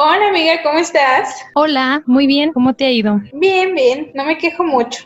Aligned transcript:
Hola 0.00 0.28
amiga, 0.28 0.62
¿cómo 0.62 0.78
estás? 0.78 1.34
Hola, 1.56 2.04
muy 2.06 2.28
bien, 2.28 2.52
¿cómo 2.52 2.72
te 2.72 2.84
ha 2.84 2.90
ido? 2.92 3.20
Bien, 3.32 3.74
bien, 3.74 4.12
no 4.14 4.24
me 4.24 4.38
quejo 4.38 4.62
mucho. 4.62 5.00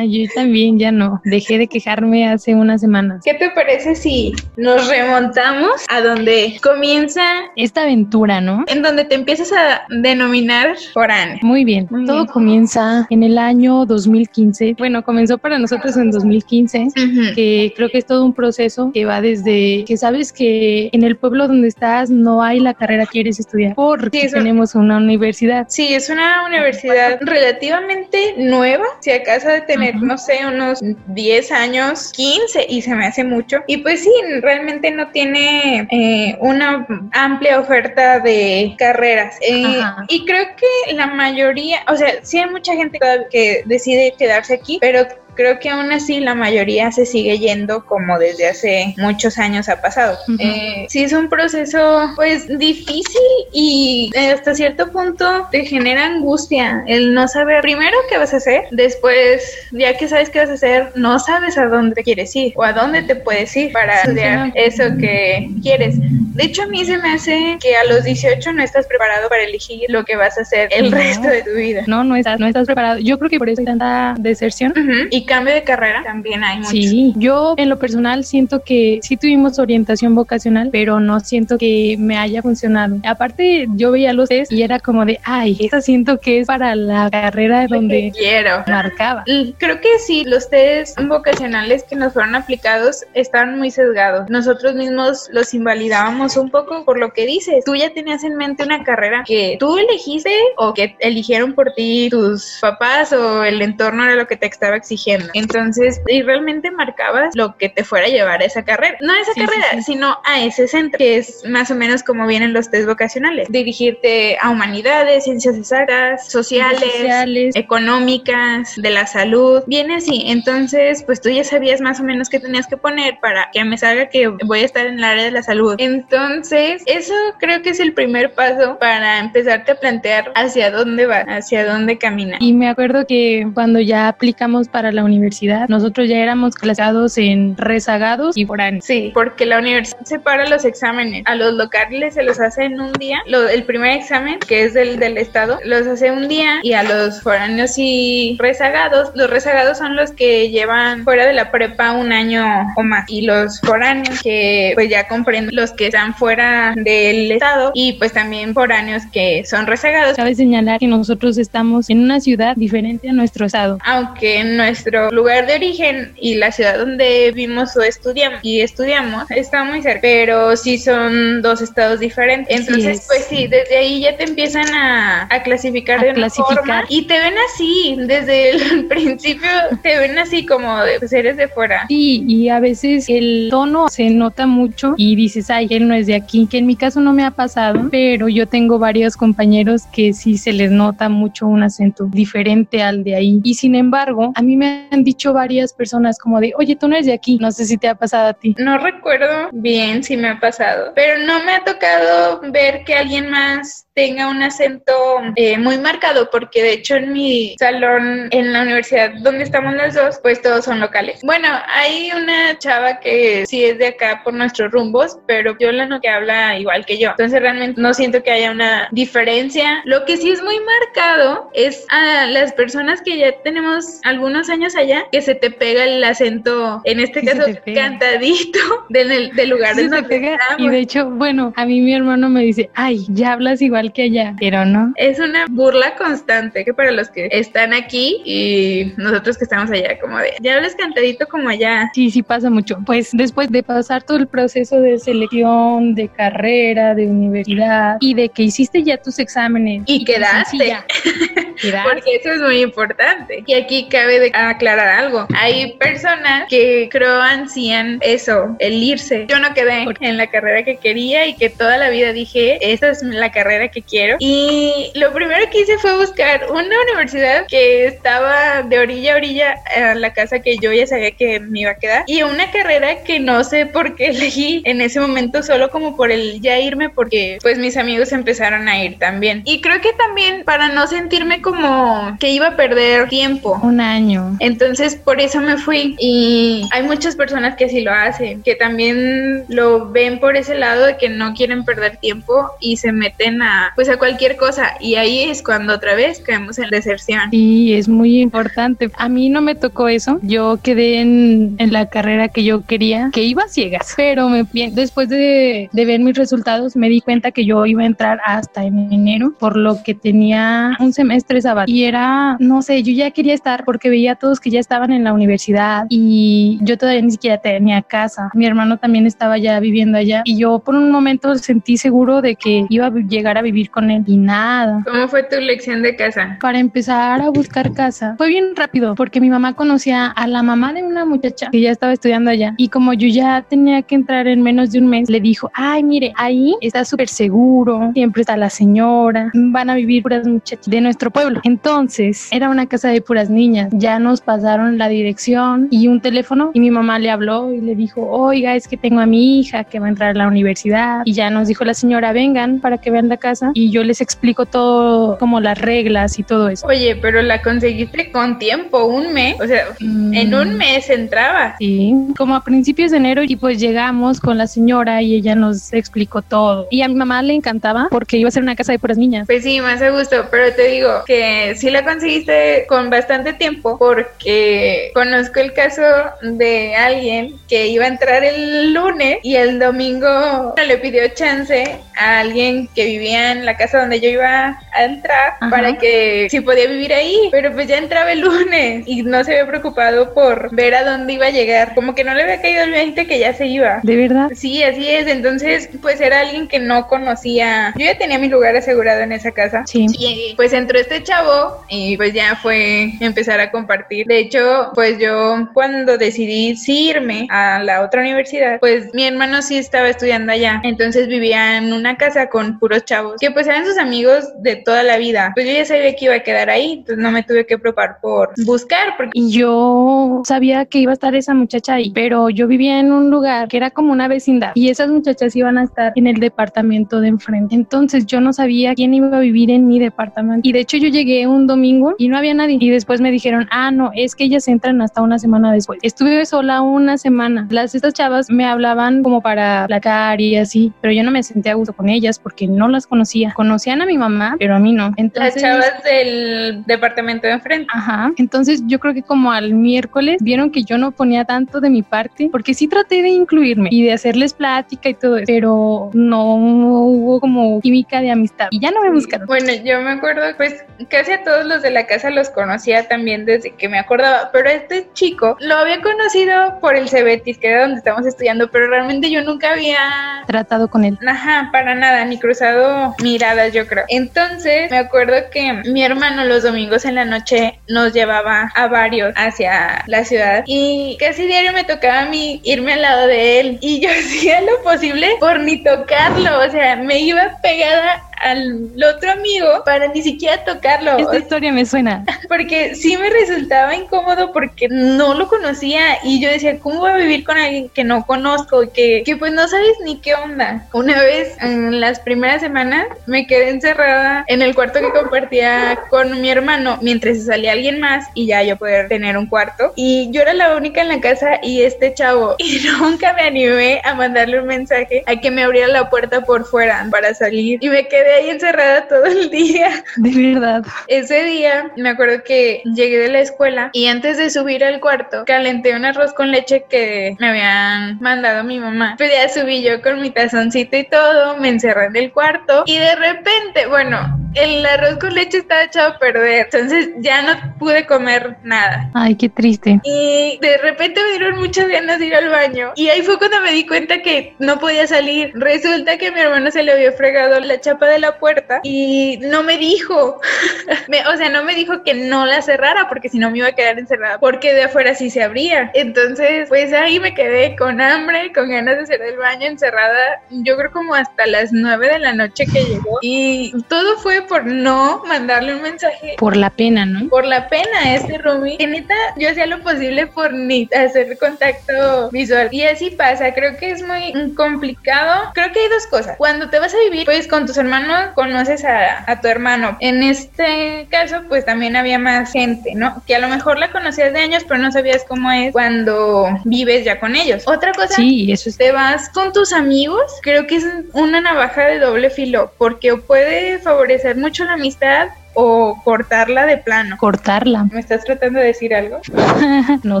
Yo 0.06 0.28
también 0.34 0.78
ya 0.78 0.92
no, 0.92 1.22
dejé 1.24 1.56
de 1.56 1.66
quejarme 1.68 2.28
hace 2.28 2.54
unas 2.54 2.82
semanas. 2.82 3.22
¿Qué 3.24 3.32
te 3.32 3.48
parece 3.50 3.94
si 3.94 4.34
nos 4.58 4.88
remontamos 4.88 5.86
a 5.88 6.02
donde 6.02 6.58
comienza 6.62 7.22
esta 7.56 7.82
aventura, 7.84 8.42
¿no? 8.42 8.64
En 8.66 8.82
donde 8.82 9.06
te 9.06 9.14
empiezas 9.14 9.52
a 9.52 9.84
denominar 9.88 10.76
foránea. 10.92 11.38
Muy 11.40 11.64
bien, 11.64 11.86
Muy 11.90 12.04
todo 12.04 12.24
bien. 12.24 12.26
comienza 12.26 13.06
en 13.08 13.22
el 13.22 13.38
año 13.38 13.86
2015. 13.86 14.74
Bueno, 14.76 15.02
comenzó 15.02 15.38
para 15.38 15.58
nosotros 15.58 15.96
en 15.96 16.10
2015. 16.10 16.88
Ujú. 16.88 17.34
que 17.34 17.72
creo 17.74 17.88
que 17.88 17.98
es 17.98 18.06
todo 18.06 18.22
un 18.22 18.34
proceso 18.34 18.90
que 18.92 19.06
va 19.06 19.22
desde 19.22 19.84
que 19.86 19.96
sabes 19.96 20.30
que 20.30 20.90
en 20.92 21.04
el 21.04 21.16
pueblo 21.16 21.48
donde 21.48 21.68
estás 21.68 22.10
no 22.10 22.42
hay 22.42 22.60
la 22.60 22.74
carrera 22.74 23.06
que 23.06 23.12
quieres 23.12 23.40
estudiar 23.40 23.74
porque 23.74 24.28
Sí, 24.28 24.41
tenemos 24.42 24.74
una 24.74 24.96
universidad. 24.96 25.66
Sí, 25.68 25.94
es 25.94 26.08
una 26.08 26.44
universidad 26.44 27.18
relativamente 27.20 28.34
nueva, 28.36 28.84
si 29.00 29.10
acaso 29.10 29.48
de 29.48 29.60
tener, 29.62 29.96
no 29.96 30.18
sé, 30.18 30.40
unos 30.46 30.80
10 30.82 31.52
años, 31.52 32.12
15, 32.12 32.66
y 32.68 32.82
se 32.82 32.94
me 32.94 33.06
hace 33.06 33.24
mucho. 33.24 33.58
Y 33.66 33.78
pues 33.78 34.02
sí, 34.02 34.12
realmente 34.40 34.90
no 34.90 35.08
tiene 35.10 35.86
eh, 35.90 36.36
una 36.40 36.86
amplia 37.12 37.60
oferta 37.60 38.20
de 38.20 38.74
carreras. 38.78 39.36
Eh, 39.42 39.80
y 40.08 40.24
creo 40.24 40.46
que 40.56 40.94
la 40.94 41.06
mayoría, 41.06 41.80
o 41.88 41.96
sea, 41.96 42.08
sí 42.22 42.38
hay 42.38 42.50
mucha 42.50 42.74
gente 42.74 42.98
que 43.30 43.62
decide 43.66 44.14
quedarse 44.18 44.54
aquí, 44.54 44.78
pero 44.80 45.06
creo 45.34 45.58
que 45.58 45.68
aún 45.70 45.90
así 45.92 46.20
la 46.20 46.34
mayoría 46.34 46.90
se 46.92 47.06
sigue 47.06 47.38
yendo 47.38 47.84
como 47.86 48.18
desde 48.18 48.48
hace 48.48 48.94
muchos 48.98 49.38
años 49.38 49.68
ha 49.68 49.80
pasado. 49.80 50.18
Ujú. 50.28 50.36
Eh, 50.40 50.86
sí 50.88 51.02
es 51.04 51.12
un 51.12 51.28
proceso 51.28 52.10
pues 52.16 52.46
difícil 52.58 53.20
y 53.52 54.10
hasta 54.16 54.54
cierto 54.54 54.90
punto 54.90 55.48
te 55.50 55.64
genera 55.64 56.06
angustia 56.06 56.84
el 56.86 57.14
no 57.14 57.28
saber 57.28 57.60
primero 57.62 57.96
qué 58.10 58.18
vas 58.18 58.34
a 58.34 58.38
hacer, 58.38 58.64
después 58.70 59.42
ya 59.72 59.96
que 59.96 60.08
sabes 60.08 60.30
qué 60.30 60.40
vas 60.40 60.50
a 60.50 60.54
hacer, 60.54 60.92
no 60.94 61.18
sabes 61.18 61.56
a 61.58 61.66
dónde 61.66 62.02
quieres 62.02 62.34
ir 62.36 62.52
o 62.56 62.62
a 62.64 62.72
dónde 62.72 63.02
te 63.02 63.16
puedes 63.16 63.56
ir 63.56 63.72
para 63.72 63.94
Sí, 64.02 64.08
estudiar 64.08 64.46
sí. 64.46 64.52
eso 64.56 64.84
que 65.00 65.48
quieres. 65.62 65.96
De 65.98 66.44
hecho 66.44 66.62
a 66.62 66.66
mí 66.66 66.84
se 66.84 66.96
me 66.98 67.12
hace 67.12 67.58
que 67.60 67.76
a 67.76 67.84
los 67.84 68.04
18 68.04 68.52
no 68.52 68.62
estás 68.62 68.86
preparado 68.86 69.28
para 69.28 69.42
elegir 69.44 69.82
lo 69.88 70.04
que 70.04 70.16
vas 70.16 70.38
a 70.38 70.42
hacer 70.42 70.68
el 70.72 70.90
No. 70.90 70.96
resto 70.96 71.28
de 71.28 71.42
tu 71.42 71.50
vida. 71.52 71.82
No, 71.86 72.04
no 72.04 72.16
estás, 72.16 72.38
no 72.40 72.46
estás 72.46 72.66
preparado. 72.66 72.98
Yo 72.98 73.18
creo 73.18 73.30
que 73.30 73.38
por 73.38 73.48
eso 73.48 73.60
hay 73.60 73.66
tanta 73.66 74.14
deserción. 74.18 74.72
Ujú. 74.72 75.08
Y 75.10 75.21
cambio 75.24 75.54
de 75.54 75.64
carrera 75.64 76.02
también 76.02 76.44
hay 76.44 76.58
mucho. 76.58 76.70
Sí, 76.70 77.12
yo 77.16 77.54
en 77.56 77.68
lo 77.68 77.78
personal 77.78 78.24
siento 78.24 78.62
que 78.62 79.00
sí 79.02 79.16
tuvimos 79.16 79.58
orientación 79.58 80.14
vocacional, 80.14 80.70
pero 80.70 81.00
no 81.00 81.20
siento 81.20 81.58
que 81.58 81.96
me 81.98 82.16
haya 82.18 82.42
funcionado. 82.42 82.96
Aparte, 83.04 83.66
yo 83.74 83.92
veía 83.92 84.12
los 84.12 84.28
test 84.28 84.52
y 84.52 84.62
era 84.62 84.78
como 84.78 85.04
de, 85.04 85.18
ay, 85.24 85.56
esta 85.60 85.80
siento 85.80 86.18
que 86.18 86.40
es 86.40 86.46
para 86.46 86.74
la 86.74 87.10
carrera 87.10 87.66
donde 87.66 88.12
Quiero. 88.16 88.64
marcaba. 88.66 89.24
Creo 89.58 89.80
que 89.80 89.98
sí, 89.98 90.24
los 90.24 90.48
test 90.48 91.00
vocacionales 91.00 91.84
que 91.84 91.96
nos 91.96 92.12
fueron 92.12 92.34
aplicados 92.34 93.04
estaban 93.14 93.58
muy 93.58 93.70
sesgados. 93.70 94.28
Nosotros 94.30 94.74
mismos 94.74 95.28
los 95.32 95.54
invalidábamos 95.54 96.36
un 96.36 96.50
poco 96.50 96.84
por 96.84 96.98
lo 96.98 97.12
que 97.12 97.26
dices. 97.26 97.64
Tú 97.64 97.74
ya 97.74 97.92
tenías 97.92 98.24
en 98.24 98.36
mente 98.36 98.64
una 98.64 98.84
carrera 98.84 99.24
que 99.26 99.56
tú 99.58 99.78
elegiste 99.78 100.34
o 100.56 100.74
que 100.74 100.96
eligieron 101.00 101.54
por 101.54 101.72
ti 101.74 102.08
tus 102.10 102.58
papás 102.60 103.12
o 103.12 103.44
el 103.44 103.60
entorno 103.62 104.04
era 104.04 104.14
lo 104.14 104.26
que 104.26 104.36
te 104.36 104.46
estaba 104.46 104.76
exigiendo. 104.76 105.11
Entonces, 105.34 106.00
y 106.08 106.22
realmente 106.22 106.70
marcabas 106.70 107.34
lo 107.34 107.56
que 107.56 107.68
te 107.68 107.84
fuera 107.84 108.06
a 108.06 108.10
llevar 108.10 108.42
a 108.42 108.44
esa 108.44 108.64
carrera. 108.64 108.96
No 109.00 109.12
a 109.12 109.20
esa 109.20 109.32
Sí, 109.32 109.40
sí, 109.40 109.46
carrera, 109.46 109.66
sí. 109.76 109.82
sino 109.82 110.18
a 110.24 110.42
ese 110.42 110.68
centro, 110.68 110.98
que 110.98 111.16
es 111.18 111.42
más 111.48 111.70
o 111.70 111.74
menos 111.74 112.02
como 112.02 112.26
vienen 112.26 112.52
los 112.52 112.70
test 112.70 112.86
vocacionales. 112.86 113.48
Dirigirte 113.50 114.36
a 114.40 114.50
humanidades, 114.50 115.24
ciencias 115.24 115.56
exactas, 115.56 116.28
sociales, 116.30 116.80
Sociales. 116.92 117.56
económicas, 117.56 118.74
de 118.76 118.90
la 118.90 119.06
salud, 119.06 119.62
viene 119.66 119.96
así. 119.96 120.24
Entonces, 120.26 121.02
pues 121.04 121.20
tú 121.20 121.28
ya 121.30 121.44
sabías 121.44 121.80
más 121.80 122.00
o 122.00 122.04
menos 122.04 122.28
qué 122.28 122.40
tenías 122.40 122.66
que 122.66 122.76
poner 122.76 123.18
para 123.20 123.48
que 123.52 123.64
me 123.64 123.78
salga 123.78 124.08
que 124.08 124.28
voy 124.28 124.60
a 124.60 124.64
estar 124.64 124.86
en 124.86 124.98
el 124.98 125.04
área 125.04 125.24
de 125.24 125.30
la 125.30 125.42
salud. 125.42 125.76
Entonces, 125.78 126.82
eso 126.86 127.14
creo 127.38 127.62
que 127.62 127.70
es 127.70 127.80
el 127.80 127.92
primer 127.94 128.34
paso 128.34 128.78
para 128.78 129.18
empezarte 129.20 129.72
a 129.72 129.74
plantear 129.76 130.32
hacia 130.34 130.70
dónde 130.70 131.06
vas, 131.06 131.24
hacia 131.26 131.64
dónde 131.64 131.98
caminas. 131.98 132.40
Y 132.40 132.52
me 132.52 132.68
acuerdo 132.68 133.06
que 133.06 133.46
cuando 133.54 133.80
ya 133.80 134.08
aplicamos 134.08 134.68
para 134.68 134.92
la 134.92 135.01
universidad, 135.04 135.68
nosotros 135.68 136.08
ya 136.08 136.18
éramos 136.18 136.54
clasificados 136.54 137.18
en 137.18 137.56
rezagados 137.56 138.36
y 138.36 138.46
foráneos. 138.46 138.84
Sí, 138.84 139.10
porque 139.14 139.44
la 139.46 139.58
universidad 139.58 140.00
separa 140.04 140.46
los 140.48 140.64
exámenes. 140.64 141.22
A 141.26 141.34
los 141.34 141.54
locales 141.54 142.14
se 142.14 142.22
los 142.22 142.40
hace 142.40 142.64
en 142.64 142.80
un 142.80 142.92
día. 142.94 143.18
Lo- 143.26 143.48
el 143.48 143.64
primer 143.64 143.92
examen, 143.98 144.38
que 144.38 144.64
es 144.64 144.74
del, 144.74 144.98
del 144.98 145.18
estado, 145.18 145.58
los 145.64 145.86
hace 145.86 146.10
un 146.10 146.28
día. 146.28 146.60
Y 146.62 146.72
a 146.72 146.82
los 146.82 147.20
foráneos 147.22 147.74
y 147.76 148.36
rezagados, 148.40 149.10
los 149.14 149.28
rezagados 149.30 149.78
son 149.78 149.96
los 149.96 150.12
que 150.12 150.50
llevan 150.50 151.04
fuera 151.04 151.26
de 151.26 151.32
la 151.32 151.50
prepa 151.50 151.92
un 151.92 152.12
año 152.12 152.44
o 152.76 152.82
más. 152.82 153.04
Y 153.08 153.22
los 153.22 153.60
foráneos, 153.60 154.20
que 154.22 154.72
pues 154.74 154.88
ya 154.88 155.06
comprenden 155.08 155.54
los 155.54 155.72
que 155.72 155.86
están 155.86 156.14
fuera 156.14 156.72
del 156.76 157.32
estado. 157.32 157.70
Y 157.74 157.94
pues 157.94 158.12
también 158.12 158.54
foráneos 158.54 159.02
que 159.12 159.44
son 159.44 159.66
rezagados. 159.66 160.16
Cabe 160.16 160.34
señalar 160.34 160.78
que 160.78 160.86
nosotros 160.86 161.38
estamos 161.38 161.90
en 161.90 162.00
una 162.00 162.20
ciudad 162.20 162.54
diferente 162.56 163.08
a 163.08 163.12
nuestro 163.12 163.46
estado. 163.46 163.78
aunque 163.84 164.38
en 164.40 164.56
nuestro 164.92 165.16
lugar 165.16 165.46
de 165.46 165.54
origen 165.54 166.12
y 166.20 166.34
la 166.36 166.52
ciudad 166.52 166.78
donde 166.78 167.32
vivimos 167.34 167.76
o 167.76 167.82
estudiamos 167.82 168.40
y 168.42 168.60
estudiamos 168.60 169.30
está 169.30 169.64
muy 169.64 169.82
cerca, 169.82 170.00
pero 170.02 170.56
sí 170.56 170.78
son 170.78 171.42
dos 171.42 171.60
estados 171.60 172.00
diferentes. 172.00 172.60
Entonces, 172.60 173.00
es. 173.00 173.06
pues 173.06 173.26
sí, 173.28 173.46
desde 173.46 173.76
ahí 173.76 174.00
ya 174.00 174.16
te 174.16 174.24
empiezan 174.24 174.68
a, 174.74 175.28
a 175.30 175.42
clasificar 175.42 176.00
A 176.00 176.04
de 176.04 176.10
una 176.10 176.14
clasificar. 176.20 176.56
forma 176.56 176.84
y 176.88 177.06
te 177.06 177.18
ven 177.18 177.34
así, 177.52 177.96
desde 177.98 178.50
el 178.50 178.86
principio 178.88 179.48
te 179.82 179.98
ven 179.98 180.18
así 180.18 180.44
como 180.44 180.82
de, 180.82 180.98
pues 180.98 181.12
eres 181.12 181.36
de 181.36 181.48
fuera. 181.48 181.86
Sí, 181.88 182.24
y 182.26 182.48
a 182.48 182.60
veces 182.60 183.06
el 183.08 183.48
tono 183.50 183.88
se 183.88 184.10
nota 184.10 184.46
mucho 184.46 184.94
y 184.96 185.16
dices, 185.16 185.50
ay, 185.50 185.66
él 185.70 185.88
no 185.88 185.94
es 185.94 186.06
de 186.06 186.14
aquí, 186.14 186.46
que 186.46 186.58
en 186.58 186.66
mi 186.66 186.76
caso 186.76 187.00
no 187.00 187.12
me 187.12 187.24
ha 187.24 187.30
pasado, 187.30 187.88
pero 187.90 188.28
yo 188.28 188.46
tengo 188.46 188.78
varios 188.78 189.16
compañeros 189.16 189.82
que 189.92 190.12
sí 190.12 190.36
se 190.36 190.52
les 190.52 190.70
nota 190.70 191.08
mucho 191.08 191.46
un 191.46 191.62
acento 191.62 192.04
diferente 192.06 192.82
al 192.82 193.04
de 193.04 193.14
ahí. 193.14 193.40
Y 193.42 193.54
sin 193.54 193.74
embargo, 193.74 194.32
a 194.34 194.42
mí 194.42 194.56
me 194.56 194.81
han 194.90 195.04
dicho 195.04 195.32
varias 195.32 195.72
personas 195.72 196.18
como 196.18 196.40
de, 196.40 196.52
oye, 196.58 196.76
tú 196.76 196.88
no 196.88 196.94
eres 196.94 197.06
de 197.06 197.12
aquí, 197.12 197.38
no 197.40 197.50
sé 197.52 197.64
si 197.64 197.78
te 197.78 197.88
ha 197.88 197.94
pasado 197.94 198.28
a 198.28 198.34
ti. 198.34 198.54
No 198.58 198.78
recuerdo 198.78 199.48
bien 199.52 200.02
si 200.02 200.16
me 200.16 200.28
ha 200.28 200.40
pasado, 200.40 200.92
pero 200.94 201.24
no 201.24 201.44
me 201.44 201.52
ha 201.52 201.64
tocado 201.64 202.40
ver 202.50 202.84
que 202.84 202.94
alguien 202.94 203.30
más 203.30 203.86
tenga 203.94 204.28
un 204.28 204.42
acento 204.42 204.92
eh, 205.36 205.58
muy 205.58 205.78
marcado, 205.78 206.30
porque 206.30 206.62
de 206.62 206.72
hecho 206.72 206.96
en 206.96 207.12
mi 207.12 207.54
salón, 207.58 208.28
en 208.30 208.52
la 208.52 208.62
universidad 208.62 209.12
donde 209.20 209.44
estamos 209.44 209.74
los 209.74 209.94
dos, 209.94 210.18
pues 210.22 210.40
todos 210.40 210.64
son 210.64 210.80
locales. 210.80 211.20
Bueno, 211.22 211.48
hay 211.68 212.10
una 212.16 212.58
chava 212.58 213.00
que 213.00 213.44
sí 213.46 213.64
es 213.64 213.78
de 213.78 213.88
acá 213.88 214.22
por 214.24 214.32
nuestros 214.34 214.70
rumbos, 214.72 215.18
pero 215.26 215.54
yo 215.60 215.72
la 215.72 215.86
no 215.86 216.00
que 216.00 216.08
habla 216.08 216.58
igual 216.58 216.86
que 216.86 216.98
yo. 216.98 217.10
Entonces 217.10 217.40
realmente 217.40 217.80
no 217.80 217.92
siento 217.92 218.22
que 218.22 218.30
haya 218.30 218.50
una 218.50 218.88
diferencia. 218.92 219.82
Lo 219.84 220.04
que 220.04 220.16
sí 220.16 220.30
es 220.30 220.42
muy 220.42 220.56
marcado 220.60 221.50
es 221.52 221.84
a 221.90 222.26
las 222.26 222.52
personas 222.54 223.02
que 223.02 223.18
ya 223.18 223.32
tenemos 223.42 224.00
algunos 224.04 224.48
años 224.48 224.74
allá, 224.76 225.04
que 225.12 225.20
se 225.20 225.34
te 225.34 225.50
pega 225.50 225.84
el 225.84 226.02
acento, 226.02 226.80
en 226.84 227.00
este 227.00 227.20
Sí 227.20 227.26
caso 227.26 227.44
te 227.44 227.54
pega. 227.56 227.82
cantadito, 227.82 228.58
del, 228.88 229.32
del 229.34 229.50
lugar 229.50 229.74
Sí, 229.74 229.82
donde 229.82 230.02
pega. 230.04 230.34
estamos. 230.34 230.60
Y 230.62 230.68
de 230.68 230.78
hecho, 230.78 231.10
bueno, 231.10 231.52
a 231.56 231.66
mí 231.66 231.80
mi 231.80 231.94
hermano 231.94 232.28
me 232.28 232.42
dice, 232.42 232.70
ay, 232.74 233.04
ya 233.08 233.32
hablas 233.32 233.60
igual 233.60 233.81
que 233.90 234.02
allá, 234.02 234.34
pero 234.38 234.64
no. 234.64 234.92
Es 234.96 235.18
una 235.18 235.46
burla 235.50 235.96
constante 235.96 236.64
que 236.64 236.72
para 236.72 236.92
los 236.92 237.10
que 237.10 237.28
están 237.32 237.72
aquí 237.72 238.22
y 238.24 238.92
nosotros 238.96 239.38
que 239.38 239.44
estamos 239.44 239.70
allá, 239.70 239.98
como 239.98 240.18
de, 240.18 240.34
ya 240.40 240.56
hablas 240.56 240.76
cantadito 240.76 241.26
como 241.26 241.48
allá. 241.48 241.90
Sí, 241.94 242.10
sí 242.10 242.22
pasa 242.22 242.50
mucho. 242.50 242.78
Pues 242.86 243.10
después 243.12 243.50
de 243.50 243.62
pasar 243.62 244.02
todo 244.04 244.18
el 244.18 244.28
proceso 244.28 244.80
de 244.80 244.98
selección, 244.98 245.94
de 245.94 246.08
carrera, 246.08 246.94
de 246.94 247.06
universidad 247.06 247.96
y 248.00 248.14
de 248.14 248.28
que 248.28 248.44
hiciste 248.44 248.82
ya 248.82 248.96
tus 248.98 249.18
exámenes 249.18 249.82
Y 249.86 250.04
quedaste. 250.04 250.66
ya, 250.66 250.84
quedaste. 251.60 251.90
Porque 251.90 252.16
eso 252.16 252.32
es 252.32 252.40
muy 252.40 252.62
importante. 252.62 253.42
Y 253.46 253.54
aquí 253.54 253.88
cabe 253.88 254.20
de 254.20 254.30
aclarar 254.34 254.88
algo. 255.04 255.26
Hay 255.34 255.72
personas 255.78 256.44
que 256.48 256.88
creo 256.90 257.20
ansían 257.20 257.98
eso, 258.02 258.56
el 258.58 258.82
irse. 258.82 259.26
Yo 259.28 259.38
no 259.38 259.54
quedé 259.54 259.86
en 260.00 260.16
la 260.16 260.26
carrera 260.28 260.62
que 260.64 260.76
quería 260.76 261.26
y 261.26 261.34
que 261.34 261.50
toda 261.50 261.78
la 261.78 261.88
vida 261.88 262.12
dije, 262.12 262.58
esta 262.60 262.90
es 262.90 263.02
la 263.02 263.30
carrera 263.32 263.68
que 263.72 263.82
quiero. 263.82 264.16
Y 264.20 264.92
lo 264.94 265.12
primero 265.12 265.50
que 265.50 265.60
hice 265.60 265.78
fue 265.78 265.96
buscar 265.96 266.46
una 266.50 266.82
universidad 266.84 267.46
que 267.48 267.86
estaba 267.86 268.62
de 268.62 268.78
orilla 268.78 269.14
a 269.14 269.16
orilla 269.16 269.54
a 269.76 269.94
la 269.94 270.12
casa 270.12 270.40
que 270.40 270.56
yo 270.58 270.72
ya 270.72 270.86
sabía 270.86 271.12
que 271.12 271.40
me 271.40 271.60
iba 271.60 271.72
a 271.72 271.74
quedar. 271.76 272.04
Y 272.06 272.22
una 272.22 272.50
carrera 272.50 273.02
que 273.02 273.18
no 273.18 273.42
sé 273.44 273.66
por 273.66 273.96
qué 273.96 274.06
elegí 274.08 274.62
en 274.64 274.80
ese 274.80 275.00
momento 275.00 275.42
solo 275.42 275.70
como 275.70 275.96
por 275.96 276.10
el 276.10 276.40
ya 276.40 276.58
irme 276.58 276.90
porque 276.90 277.38
pues 277.42 277.58
mis 277.58 277.76
amigos 277.76 278.12
empezaron 278.12 278.68
a 278.68 278.84
ir 278.84 278.98
también. 278.98 279.42
Y 279.44 279.60
creo 279.60 279.80
que 279.80 279.92
también 279.94 280.44
para 280.44 280.68
no 280.68 280.86
sentirme 280.86 281.42
como 281.42 282.16
que 282.20 282.30
iba 282.30 282.48
a 282.48 282.56
perder 282.56 283.08
tiempo. 283.08 283.58
Un 283.62 283.80
año. 283.80 284.36
Entonces 284.40 284.96
por 284.96 285.20
eso 285.20 285.40
me 285.40 285.56
fui 285.56 285.96
y 285.98 286.68
hay 286.72 286.82
muchas 286.82 287.16
personas 287.16 287.56
que 287.56 287.68
sí 287.68 287.80
lo 287.80 287.92
hacen, 287.92 288.42
que 288.42 288.54
también 288.54 289.44
lo 289.48 289.90
ven 289.90 290.20
por 290.20 290.36
ese 290.36 290.54
lado 290.54 290.86
de 290.86 290.96
que 290.96 291.08
no 291.08 291.34
quieren 291.34 291.64
perder 291.64 291.96
tiempo 291.96 292.50
y 292.60 292.76
se 292.76 292.92
meten 292.92 293.42
a 293.42 293.61
pues 293.74 293.88
a 293.88 293.98
cualquier 293.98 294.36
cosa 294.36 294.74
y 294.80 294.96
ahí 294.96 295.24
es 295.24 295.42
cuando 295.42 295.74
otra 295.74 295.94
vez 295.94 296.20
caemos 296.20 296.58
en 296.58 296.70
deserción. 296.70 297.30
Sí, 297.30 297.74
es 297.74 297.88
muy 297.88 298.20
importante. 298.20 298.90
A 298.96 299.08
mí 299.08 299.28
no 299.28 299.40
me 299.40 299.54
tocó 299.54 299.88
eso. 299.88 300.18
Yo 300.22 300.58
quedé 300.62 301.00
en, 301.00 301.54
en 301.58 301.72
la 301.72 301.86
carrera 301.86 302.28
que 302.28 302.44
yo 302.44 302.64
quería, 302.64 303.10
que 303.12 303.22
iba 303.22 303.44
a 303.44 303.48
ciegas, 303.48 303.94
pero 303.96 304.28
me, 304.28 304.46
después 304.72 305.08
de, 305.08 305.68
de 305.72 305.84
ver 305.84 306.00
mis 306.00 306.16
resultados 306.16 306.76
me 306.76 306.88
di 306.88 307.00
cuenta 307.00 307.30
que 307.30 307.44
yo 307.44 307.66
iba 307.66 307.82
a 307.82 307.86
entrar 307.86 308.20
hasta 308.24 308.64
en 308.64 308.92
enero, 308.92 309.34
por 309.38 309.56
lo 309.56 309.82
que 309.82 309.94
tenía 309.94 310.76
un 310.80 310.92
semestre 310.92 311.40
sabático 311.40 311.76
y 311.76 311.84
era, 311.84 312.36
no 312.38 312.62
sé, 312.62 312.82
yo 312.82 312.92
ya 312.92 313.10
quería 313.10 313.34
estar 313.34 313.64
porque 313.64 313.90
veía 313.90 314.12
a 314.12 314.16
todos 314.16 314.40
que 314.40 314.50
ya 314.50 314.60
estaban 314.60 314.92
en 314.92 315.04
la 315.04 315.12
universidad 315.12 315.86
y 315.88 316.58
yo 316.62 316.78
todavía 316.78 317.02
ni 317.02 317.10
siquiera 317.10 317.38
tenía 317.38 317.82
casa. 317.82 318.30
Mi 318.34 318.46
hermano 318.46 318.78
también 318.78 319.06
estaba 319.06 319.38
ya 319.38 319.58
viviendo 319.60 319.98
allá 319.98 320.22
y 320.24 320.36
yo 320.36 320.58
por 320.58 320.74
un 320.74 320.90
momento 320.90 321.34
sentí 321.36 321.76
seguro 321.76 322.22
de 322.22 322.36
que 322.36 322.66
iba 322.68 322.86
a 322.86 322.90
llegar 322.90 323.38
a 323.38 323.42
vivir 323.42 323.51
con 323.70 323.90
él 323.90 324.04
y 324.06 324.16
nada. 324.16 324.82
¿Cómo 324.86 325.08
fue 325.08 325.22
tu 325.24 325.40
lección 325.40 325.82
de 325.82 325.96
casa? 325.96 326.38
Para 326.40 326.58
empezar 326.58 327.20
a 327.20 327.30
buscar 327.30 327.72
casa 327.72 328.14
fue 328.16 328.28
bien 328.28 328.56
rápido 328.56 328.94
porque 328.94 329.20
mi 329.20 329.30
mamá 329.30 329.54
conocía 329.54 330.06
a 330.06 330.26
la 330.26 330.42
mamá 330.42 330.72
de 330.72 330.82
una 330.82 331.04
muchacha 331.04 331.48
que 331.50 331.60
ya 331.60 331.70
estaba 331.70 331.92
estudiando 331.92 332.30
allá 332.30 332.54
y 332.56 332.68
como 332.68 332.92
yo 332.92 333.08
ya 333.08 333.42
tenía 333.42 333.82
que 333.82 333.94
entrar 333.94 334.26
en 334.26 334.42
menos 334.42 334.72
de 334.72 334.78
un 334.78 334.88
mes, 334.88 335.10
le 335.10 335.20
dijo, 335.20 335.50
ay, 335.54 335.82
mire, 335.82 336.12
ahí 336.16 336.54
está 336.60 336.84
súper 336.84 337.08
seguro, 337.08 337.90
siempre 337.94 338.22
está 338.22 338.36
la 338.36 338.50
señora, 338.50 339.30
van 339.34 339.70
a 339.70 339.74
vivir 339.74 340.02
puras 340.02 340.26
muchachas 340.26 340.68
de 340.68 340.80
nuestro 340.80 341.10
pueblo. 341.10 341.40
Entonces, 341.44 342.28
era 342.32 342.48
una 342.48 342.66
casa 342.66 342.88
de 342.88 343.00
puras 343.00 343.30
niñas. 343.30 343.68
Ya 343.72 343.98
nos 343.98 344.20
pasaron 344.20 344.78
la 344.78 344.88
dirección 344.88 345.68
y 345.70 345.88
un 345.88 346.00
teléfono 346.00 346.50
y 346.54 346.60
mi 346.60 346.70
mamá 346.70 346.98
le 346.98 347.10
habló 347.10 347.52
y 347.52 347.60
le 347.60 347.74
dijo, 347.74 348.06
oiga, 348.10 348.54
es 348.54 348.68
que 348.68 348.76
tengo 348.76 349.00
a 349.00 349.06
mi 349.06 349.40
hija 349.40 349.64
que 349.64 349.78
va 349.78 349.86
a 349.86 349.90
entrar 349.90 350.10
a 350.10 350.14
la 350.14 350.28
universidad 350.28 351.02
y 351.04 351.12
ya 351.12 351.30
nos 351.30 351.48
dijo 351.48 351.64
la 351.64 351.74
señora, 351.74 352.12
vengan 352.12 352.60
para 352.60 352.78
que 352.78 352.90
vean 352.90 353.08
la 353.08 353.16
casa 353.16 353.41
y 353.54 353.70
yo 353.70 353.84
les 353.84 354.00
explico 354.00 354.46
todo, 354.46 355.18
como 355.18 355.40
las 355.40 355.58
reglas 355.58 356.18
y 356.18 356.22
todo 356.22 356.48
eso. 356.48 356.66
Oye, 356.66 356.96
pero 356.96 357.22
la 357.22 357.42
conseguiste 357.42 358.10
con 358.10 358.38
tiempo, 358.38 358.84
un 358.84 359.12
mes, 359.12 359.40
o 359.40 359.46
sea, 359.46 359.66
en 359.80 360.34
un 360.34 360.54
mm. 360.54 360.56
mes 360.56 360.90
entraba. 360.90 361.56
Sí, 361.58 361.94
como 362.16 362.34
a 362.34 362.44
principios 362.44 362.90
de 362.90 362.98
enero 362.98 363.22
y 363.22 363.36
pues 363.36 363.58
llegamos 363.58 364.20
con 364.20 364.38
la 364.38 364.46
señora 364.46 365.02
y 365.02 365.14
ella 365.14 365.34
nos 365.34 365.72
explicó 365.72 366.22
todo. 366.22 366.66
Y 366.70 366.82
a 366.82 366.88
mi 366.88 366.94
mamá 366.94 367.22
le 367.22 367.34
encantaba 367.34 367.88
porque 367.90 368.16
iba 368.16 368.28
a 368.28 368.32
ser 368.32 368.42
una 368.42 368.56
casa 368.56 368.72
de 368.72 368.78
puras 368.78 368.98
niñas. 368.98 369.26
Pues 369.26 369.42
sí, 369.42 369.60
más 369.60 369.82
a 369.82 369.90
gusto, 369.90 370.26
pero 370.30 370.54
te 370.54 370.68
digo 370.68 371.02
que 371.06 371.54
sí 371.56 371.70
la 371.70 371.84
conseguiste 371.84 372.66
con 372.68 372.90
bastante 372.90 373.32
tiempo 373.32 373.78
porque 373.78 374.90
conozco 374.94 375.40
el 375.40 375.52
caso 375.52 375.82
de 376.22 376.74
alguien 376.76 377.34
que 377.48 377.68
iba 377.68 377.84
a 377.84 377.88
entrar 377.88 378.24
el 378.24 378.72
lunes 378.72 379.18
y 379.22 379.36
el 379.36 379.58
domingo 379.58 380.54
le 380.66 380.78
pidió 380.78 381.02
chance 381.14 381.76
a 381.98 382.20
alguien 382.20 382.68
que 382.74 382.84
vivía 382.86 383.31
en 383.32 383.44
la 383.44 383.56
casa 383.56 383.80
donde 383.80 384.00
yo 384.00 384.08
iba 384.08 384.60
a 384.72 384.84
entrar 384.84 385.34
para 385.50 385.76
que 385.78 386.28
si 386.30 386.40
podía 386.40 386.66
vivir 386.66 386.92
ahí, 386.92 387.28
pero 387.30 387.52
pues 387.52 387.66
ya 387.68 387.78
entraba 387.78 388.12
el 388.12 388.20
lunes 388.20 388.84
y 388.86 389.02
no 389.02 389.22
se 389.24 389.32
había 389.32 389.46
preocupado 389.46 390.14
por 390.14 390.54
ver 390.54 390.74
a 390.74 390.84
dónde 390.84 391.14
iba 391.14 391.26
a 391.26 391.30
llegar, 391.30 391.74
como 391.74 391.94
que 391.94 392.04
no 392.04 392.14
le 392.14 392.22
había 392.22 392.40
caído 392.40 392.64
el 392.64 392.70
20 392.70 393.06
que 393.06 393.18
ya 393.18 393.34
se 393.34 393.46
iba. 393.46 393.80
¿De 393.82 393.96
verdad? 393.96 394.30
Sí, 394.34 394.62
así 394.62 394.88
es, 394.88 395.06
entonces 395.06 395.68
pues 395.80 396.00
era 396.00 396.20
alguien 396.20 396.48
que 396.48 396.58
no 396.58 396.86
conocía, 396.86 397.72
yo 397.76 397.84
ya 397.84 397.98
tenía 397.98 398.18
mi 398.18 398.28
lugar 398.28 398.56
asegurado 398.56 399.00
en 399.00 399.12
esa 399.12 399.32
casa. 399.32 399.64
Sí. 399.66 399.86
Y 399.98 400.34
pues 400.36 400.52
entró 400.52 400.78
este 400.78 401.02
chavo 401.02 401.64
y 401.68 401.96
pues 401.96 402.12
ya 402.12 402.36
fue 402.36 402.92
empezar 403.00 403.40
a 403.40 403.50
compartir. 403.50 404.06
De 404.06 404.18
hecho, 404.18 404.70
pues 404.74 404.98
yo 404.98 405.48
cuando 405.52 405.98
decidí 405.98 406.54
irme 406.66 407.26
a 407.30 407.62
la 407.62 407.82
otra 407.82 408.00
universidad, 408.00 408.58
pues 408.58 408.92
mi 408.94 409.06
hermano 409.06 409.42
sí 409.42 409.58
estaba 409.58 409.88
estudiando 409.88 410.32
allá, 410.32 410.60
entonces 410.64 411.08
vivía 411.08 411.58
en 411.58 411.72
una 411.72 411.96
casa 411.96 412.28
con 412.28 412.58
puros 412.58 412.84
chavos 412.84 413.21
que 413.22 413.30
pues 413.30 413.46
eran 413.46 413.64
sus 413.64 413.78
amigos 413.78 414.24
de 414.40 414.56
toda 414.56 414.82
la 414.82 414.98
vida. 414.98 415.30
Pues 415.36 415.46
yo 415.46 415.52
ya 415.52 415.64
sabía 415.64 415.94
que 415.94 416.06
iba 416.06 416.14
a 416.16 416.20
quedar 416.24 416.50
ahí, 416.50 416.72
entonces 416.72 416.98
no 416.98 417.12
me 417.12 417.22
tuve 417.22 417.46
que 417.46 417.56
preocupar 417.56 417.98
por 418.02 418.30
buscar. 418.44 418.96
Porque... 418.96 419.12
Yo 419.14 420.22
sabía 420.24 420.64
que 420.64 420.80
iba 420.80 420.90
a 420.90 420.94
estar 420.94 421.14
esa 421.14 421.32
muchacha 421.32 421.74
ahí, 421.74 421.92
pero 421.94 422.30
yo 422.30 422.48
vivía 422.48 422.80
en 422.80 422.90
un 422.90 423.10
lugar 423.10 423.46
que 423.46 423.58
era 423.58 423.70
como 423.70 423.92
una 423.92 424.08
vecindad 424.08 424.50
y 424.56 424.70
esas 424.70 424.90
muchachas 424.90 425.36
iban 425.36 425.56
a 425.56 425.62
estar 425.62 425.92
en 425.94 426.08
el 426.08 426.16
departamento 426.16 427.00
de 427.00 427.08
enfrente. 427.08 427.54
Entonces 427.54 428.06
yo 428.06 428.20
no 428.20 428.32
sabía 428.32 428.74
quién 428.74 428.92
iba 428.92 429.16
a 429.16 429.20
vivir 429.20 429.52
en 429.52 429.68
mi 429.68 429.78
departamento. 429.78 430.40
Y 430.48 430.52
de 430.52 430.58
hecho 430.58 430.78
yo 430.78 430.88
llegué 430.88 431.28
un 431.28 431.46
domingo 431.46 431.94
y 431.98 432.08
no 432.08 432.18
había 432.18 432.34
nadie. 432.34 432.58
Y 432.58 432.70
después 432.70 433.00
me 433.00 433.12
dijeron, 433.12 433.46
ah, 433.52 433.70
no, 433.70 433.92
es 433.94 434.16
que 434.16 434.24
ellas 434.24 434.48
entran 434.48 434.82
hasta 434.82 435.00
una 435.00 435.20
semana 435.20 435.52
después. 435.52 435.78
Estuve 435.82 436.26
sola 436.26 436.60
una 436.60 436.98
semana. 436.98 437.46
Las 437.50 437.76
estas 437.76 437.94
chavas 437.94 438.30
me 438.30 438.46
hablaban 438.46 439.04
como 439.04 439.20
para 439.20 439.68
placar 439.68 440.20
y 440.20 440.34
así, 440.34 440.72
pero 440.80 440.92
yo 440.92 441.04
no 441.04 441.12
me 441.12 441.22
sentía 441.22 441.52
a 441.52 441.54
gusto 441.54 441.72
con 441.72 441.88
ellas 441.88 442.18
porque 442.18 442.48
no 442.48 442.66
las 442.66 442.88
conocía. 442.88 443.01
Conocían 443.34 443.82
a 443.82 443.86
mi 443.86 443.98
mamá, 443.98 444.36
pero 444.38 444.54
a 444.54 444.58
mí 444.58 444.72
no. 444.72 444.92
Entonces, 444.96 445.42
las 445.42 445.42
chavas 445.42 445.84
del 445.84 446.64
departamento 446.66 447.26
de 447.26 447.34
enfrente. 447.34 447.68
Ajá. 447.72 448.12
Entonces 448.16 448.62
yo 448.66 448.78
creo 448.78 448.94
que 448.94 449.02
como 449.02 449.32
al 449.32 449.54
miércoles 449.54 450.18
vieron 450.20 450.50
que 450.50 450.64
yo 450.64 450.78
no 450.78 450.92
ponía 450.92 451.24
tanto 451.24 451.60
de 451.60 451.70
mi 451.70 451.82
parte, 451.82 452.28
porque 452.30 452.54
sí 452.54 452.68
traté 452.68 453.02
de 453.02 453.08
incluirme 453.08 453.68
y 453.72 453.84
de 453.84 453.92
hacerles 453.92 454.34
plática 454.34 454.88
y 454.88 454.94
todo 454.94 455.16
eso, 455.16 455.24
pero 455.26 455.90
no 455.92 456.34
hubo 456.34 457.20
como 457.20 457.60
química 457.60 458.00
de 458.00 458.10
amistad 458.10 458.48
y 458.50 458.60
ya 458.60 458.70
no 458.70 458.82
me 458.82 458.90
buscaron. 458.90 459.26
Bueno, 459.26 459.52
yo 459.64 459.80
me 459.80 459.92
acuerdo, 459.92 460.22
pues 460.36 460.64
casi 460.88 461.12
a 461.12 461.24
todos 461.24 461.44
los 461.44 461.62
de 461.62 461.70
la 461.70 461.86
casa 461.86 462.10
los 462.10 462.30
conocía 462.30 462.88
también 462.88 463.24
desde 463.24 463.54
que 463.54 463.68
me 463.68 463.78
acordaba, 463.78 464.30
pero 464.32 464.48
este 464.48 464.88
chico 464.94 465.36
lo 465.40 465.56
había 465.56 465.80
conocido 465.80 466.58
por 466.60 466.76
el 466.76 466.88
Cebetis, 466.88 467.38
que 467.38 467.48
era 467.48 467.62
donde 467.62 467.78
estamos 467.78 468.06
estudiando, 468.06 468.50
pero 468.50 468.68
realmente 468.68 469.10
yo 469.10 469.22
nunca 469.22 469.52
había 469.52 469.78
tratado 470.26 470.68
con 470.68 470.84
él. 470.84 470.98
Ajá, 471.06 471.48
para 471.52 471.74
nada, 471.74 472.04
ni 472.04 472.18
cruzado 472.18 472.91
miradas, 473.00 473.52
yo 473.52 473.66
creo. 473.66 473.84
Entonces, 473.88 474.70
me 474.70 474.78
acuerdo 474.78 475.30
que 475.30 475.52
mi 475.64 475.82
hermano 475.82 476.24
los 476.24 476.42
domingos 476.42 476.84
en 476.84 476.96
la 476.96 477.04
noche 477.04 477.58
nos 477.68 477.92
llevaba 477.92 478.52
a 478.54 478.66
varios 478.68 479.12
hacia 479.16 479.84
la 479.86 480.04
ciudad 480.04 480.44
y 480.46 480.96
casi 480.98 481.26
diario 481.26 481.52
me 481.52 481.64
tocaba 481.64 482.02
a 482.02 482.06
mí 482.06 482.40
irme 482.44 482.74
al 482.74 482.82
lado 482.82 483.06
de 483.06 483.40
él 483.40 483.58
y 483.60 483.80
yo 483.80 483.88
hacía 483.98 484.40
lo 484.40 484.62
posible 484.62 485.08
por 485.20 485.40
ni 485.40 485.62
tocarlo, 485.62 486.40
o 486.40 486.50
sea, 486.50 486.76
me 486.76 487.00
iba 487.00 487.38
pegada 487.42 488.02
al 488.22 488.70
otro 488.96 489.10
amigo 489.10 489.62
para 489.64 489.88
ni 489.88 490.02
siquiera 490.02 490.44
tocarlo. 490.44 490.96
Esta 490.96 491.18
historia 491.18 491.52
me 491.52 491.66
suena. 491.66 492.04
Porque 492.28 492.74
sí 492.74 492.96
me 492.96 493.10
resultaba 493.10 493.74
incómodo 493.74 494.32
porque 494.32 494.68
no 494.68 495.14
lo 495.14 495.28
conocía 495.28 495.98
y 496.02 496.20
yo 496.20 496.30
decía, 496.30 496.58
¿cómo 496.58 496.80
voy 496.80 496.90
a 496.90 496.96
vivir 496.96 497.24
con 497.24 497.36
alguien 497.36 497.68
que 497.68 497.84
no 497.84 498.06
conozco? 498.06 498.72
Que, 498.72 499.02
que 499.04 499.16
pues 499.16 499.32
no 499.32 499.46
sabes 499.48 499.72
ni 499.84 499.98
qué 499.98 500.14
onda. 500.14 500.66
Una 500.72 501.00
vez 501.02 501.36
en 501.40 501.80
las 501.80 502.00
primeras 502.00 502.40
semanas 502.40 502.86
me 503.06 503.26
quedé 503.26 503.50
encerrada 503.50 504.24
en 504.28 504.42
el 504.42 504.54
cuarto 504.54 504.80
que 504.80 504.90
compartía 504.90 505.78
con 505.90 506.20
mi 506.20 506.30
hermano 506.30 506.78
mientras 506.80 507.24
salía 507.24 507.52
alguien 507.52 507.80
más 507.80 508.06
y 508.14 508.26
ya 508.26 508.42
yo 508.42 508.56
poder 508.56 508.88
tener 508.88 509.16
un 509.16 509.26
cuarto. 509.26 509.72
Y 509.76 510.08
yo 510.10 510.22
era 510.22 510.32
la 510.32 510.56
única 510.56 510.82
en 510.82 510.88
la 510.88 511.00
casa 511.00 511.38
y 511.42 511.62
este 511.62 511.92
chavo 511.94 512.36
y 512.38 512.60
nunca 512.78 513.12
me 513.14 513.22
animé 513.22 513.82
a 513.84 513.94
mandarle 513.94 514.40
un 514.40 514.46
mensaje 514.46 515.02
a 515.06 515.16
que 515.16 515.30
me 515.30 515.42
abriera 515.42 515.68
la 515.68 515.90
puerta 515.90 516.22
por 516.22 516.44
fuera 516.44 516.86
para 516.90 517.14
salir 517.14 517.58
y 517.60 517.68
me 517.68 517.88
quedé 517.88 518.11
ahí 518.14 518.30
encerrada 518.30 518.88
todo 518.88 519.04
el 519.04 519.30
día. 519.30 519.84
De 519.96 520.32
verdad. 520.32 520.62
Ese 520.88 521.24
día 521.24 521.70
me 521.76 521.90
acuerdo 521.90 522.22
que 522.24 522.62
llegué 522.64 522.98
de 522.98 523.08
la 523.08 523.20
escuela 523.20 523.70
y 523.72 523.86
antes 523.86 524.18
de 524.18 524.30
subir 524.30 524.64
al 524.64 524.80
cuarto 524.80 525.24
calenté 525.26 525.74
un 525.74 525.84
arroz 525.84 526.12
con 526.12 526.30
leche 526.30 526.64
que 526.68 527.16
me 527.18 527.28
habían 527.28 528.00
mandado 528.00 528.44
mi 528.44 528.58
mamá. 528.58 528.94
Pues 528.98 529.10
ya 529.12 529.28
subí 529.28 529.62
yo 529.62 529.82
con 529.82 530.00
mi 530.00 530.10
tazoncito 530.10 530.76
y 530.76 530.84
todo, 530.84 531.36
me 531.38 531.48
encerré 531.48 531.86
en 531.86 531.96
el 531.96 532.12
cuarto 532.12 532.64
y 532.66 532.78
de 532.78 532.94
repente, 532.96 533.66
bueno, 533.66 534.21
el 534.34 534.64
arroz 534.64 534.98
con 534.98 535.14
leche 535.14 535.38
estaba 535.38 535.64
echado 535.64 535.92
a 535.92 535.98
perder, 535.98 536.46
entonces 536.46 536.90
ya 536.98 537.22
no 537.22 537.58
pude 537.58 537.86
comer 537.86 538.36
nada. 538.42 538.90
Ay, 538.94 539.14
qué 539.16 539.28
triste. 539.28 539.80
Y 539.84 540.38
de 540.40 540.58
repente 540.58 541.02
me 541.02 541.18
dieron 541.18 541.38
muchas 541.38 541.68
ganas 541.68 541.98
de 541.98 542.06
ir 542.06 542.14
al 542.14 542.28
baño 542.28 542.72
y 542.76 542.88
ahí 542.88 543.02
fue 543.02 543.18
cuando 543.18 543.40
me 543.40 543.52
di 543.52 543.66
cuenta 543.66 544.02
que 544.02 544.34
no 544.38 544.58
podía 544.58 544.86
salir. 544.86 545.32
Resulta 545.34 545.98
que 545.98 546.08
a 546.08 546.12
mi 546.12 546.20
hermano 546.20 546.50
se 546.50 546.62
le 546.62 546.72
había 546.72 546.92
fregado 546.92 547.40
la 547.40 547.60
chapa 547.60 547.86
de 547.86 547.98
la 547.98 548.18
puerta 548.18 548.60
y 548.62 549.18
no 549.22 549.42
me 549.42 549.58
dijo, 549.58 550.20
o 551.12 551.16
sea, 551.16 551.28
no 551.28 551.44
me 551.44 551.54
dijo 551.54 551.82
que 551.82 551.94
no 551.94 552.26
la 552.26 552.42
cerrara 552.42 552.88
porque 552.88 553.08
si 553.08 553.18
no 553.18 553.30
me 553.30 553.38
iba 553.38 553.48
a 553.48 553.52
quedar 553.52 553.78
encerrada, 553.78 554.18
porque 554.18 554.54
de 554.54 554.64
afuera 554.64 554.94
sí 554.94 555.10
se 555.10 555.22
abría. 555.22 555.70
Entonces, 555.74 556.48
pues 556.48 556.72
ahí 556.72 556.98
me 557.00 557.14
quedé 557.14 557.56
con 557.56 557.80
hambre, 557.80 558.32
con 558.32 558.50
ganas 558.50 558.76
de 558.76 558.82
hacer 558.82 559.02
el 559.02 559.16
baño 559.16 559.46
encerrada, 559.46 560.22
yo 560.30 560.56
creo 560.56 560.70
como 560.72 560.94
hasta 560.94 561.26
las 561.26 561.52
nueve 561.52 561.88
de 561.88 561.98
la 561.98 562.12
noche 562.12 562.46
que 562.46 562.64
llegó 562.64 562.98
y 563.02 563.52
todo 563.68 563.98
fue 563.98 564.21
por 564.26 564.44
no 564.46 565.02
mandarle 565.06 565.54
un 565.54 565.62
mensaje. 565.62 566.14
Por 566.18 566.36
la 566.36 566.50
pena, 566.50 566.86
¿no? 566.86 567.08
Por 567.08 567.24
la 567.24 567.48
pena 567.48 567.94
este 567.94 568.18
roomie. 568.18 568.58
Que 568.58 568.66
neta, 568.66 568.94
yo 569.16 569.30
hacía 569.30 569.46
lo 569.46 569.60
posible 569.62 570.06
por 570.06 570.32
ni 570.32 570.68
hacer 570.74 571.16
contacto 571.18 572.10
visual. 572.10 572.48
Y 572.52 572.62
así 572.64 572.90
pasa, 572.90 573.32
creo 573.34 573.56
que 573.56 573.70
es 573.70 573.82
muy 573.82 574.34
complicado. 574.34 575.30
Creo 575.34 575.52
que 575.52 575.60
hay 575.60 575.68
dos 575.68 575.86
cosas. 575.86 576.16
Cuando 576.16 576.48
te 576.50 576.58
vas 576.58 576.74
a 576.74 576.78
vivir, 576.78 577.04
pues 577.04 577.26
con 577.28 577.46
tus 577.46 577.56
hermanos 577.56 578.10
conoces 578.14 578.64
a, 578.64 579.04
a 579.10 579.20
tu 579.20 579.28
hermano. 579.28 579.76
En 579.80 580.02
este 580.02 580.86
caso, 580.90 581.22
pues 581.28 581.44
también 581.44 581.76
había 581.76 581.98
más 581.98 582.32
gente, 582.32 582.74
¿no? 582.74 583.02
Que 583.06 583.14
a 583.16 583.18
lo 583.18 583.28
mejor 583.28 583.58
la 583.58 583.70
conocías 583.70 584.12
de 584.12 584.20
años, 584.20 584.44
pero 584.46 584.60
no 584.60 584.70
sabías 584.72 585.04
cómo 585.08 585.30
es 585.30 585.52
cuando 585.52 586.26
vives 586.44 586.84
ya 586.84 587.00
con 587.00 587.16
ellos. 587.16 587.42
Otra 587.46 587.72
cosa, 587.72 587.94
Sí, 587.94 588.30
eso 588.32 588.48
es. 588.48 588.56
te 588.56 588.72
vas 588.72 589.08
con 589.10 589.32
tus 589.32 589.52
amigos, 589.52 590.02
creo 590.22 590.46
que 590.46 590.56
es 590.56 590.64
una 590.92 591.20
navaja 591.20 591.66
de 591.66 591.78
doble 591.78 592.10
filo, 592.10 592.52
porque 592.58 592.96
puede 592.96 593.58
favorecer 593.58 594.11
mucho 594.16 594.44
la 594.44 594.54
amistad 594.54 595.08
o 595.34 595.80
cortarla 595.84 596.46
de 596.46 596.58
plano. 596.58 596.96
Cortarla. 596.98 597.64
¿Me 597.72 597.80
estás 597.80 598.04
tratando 598.04 598.38
de 598.40 598.46
decir 598.46 598.74
algo? 598.74 599.00
no 599.82 600.00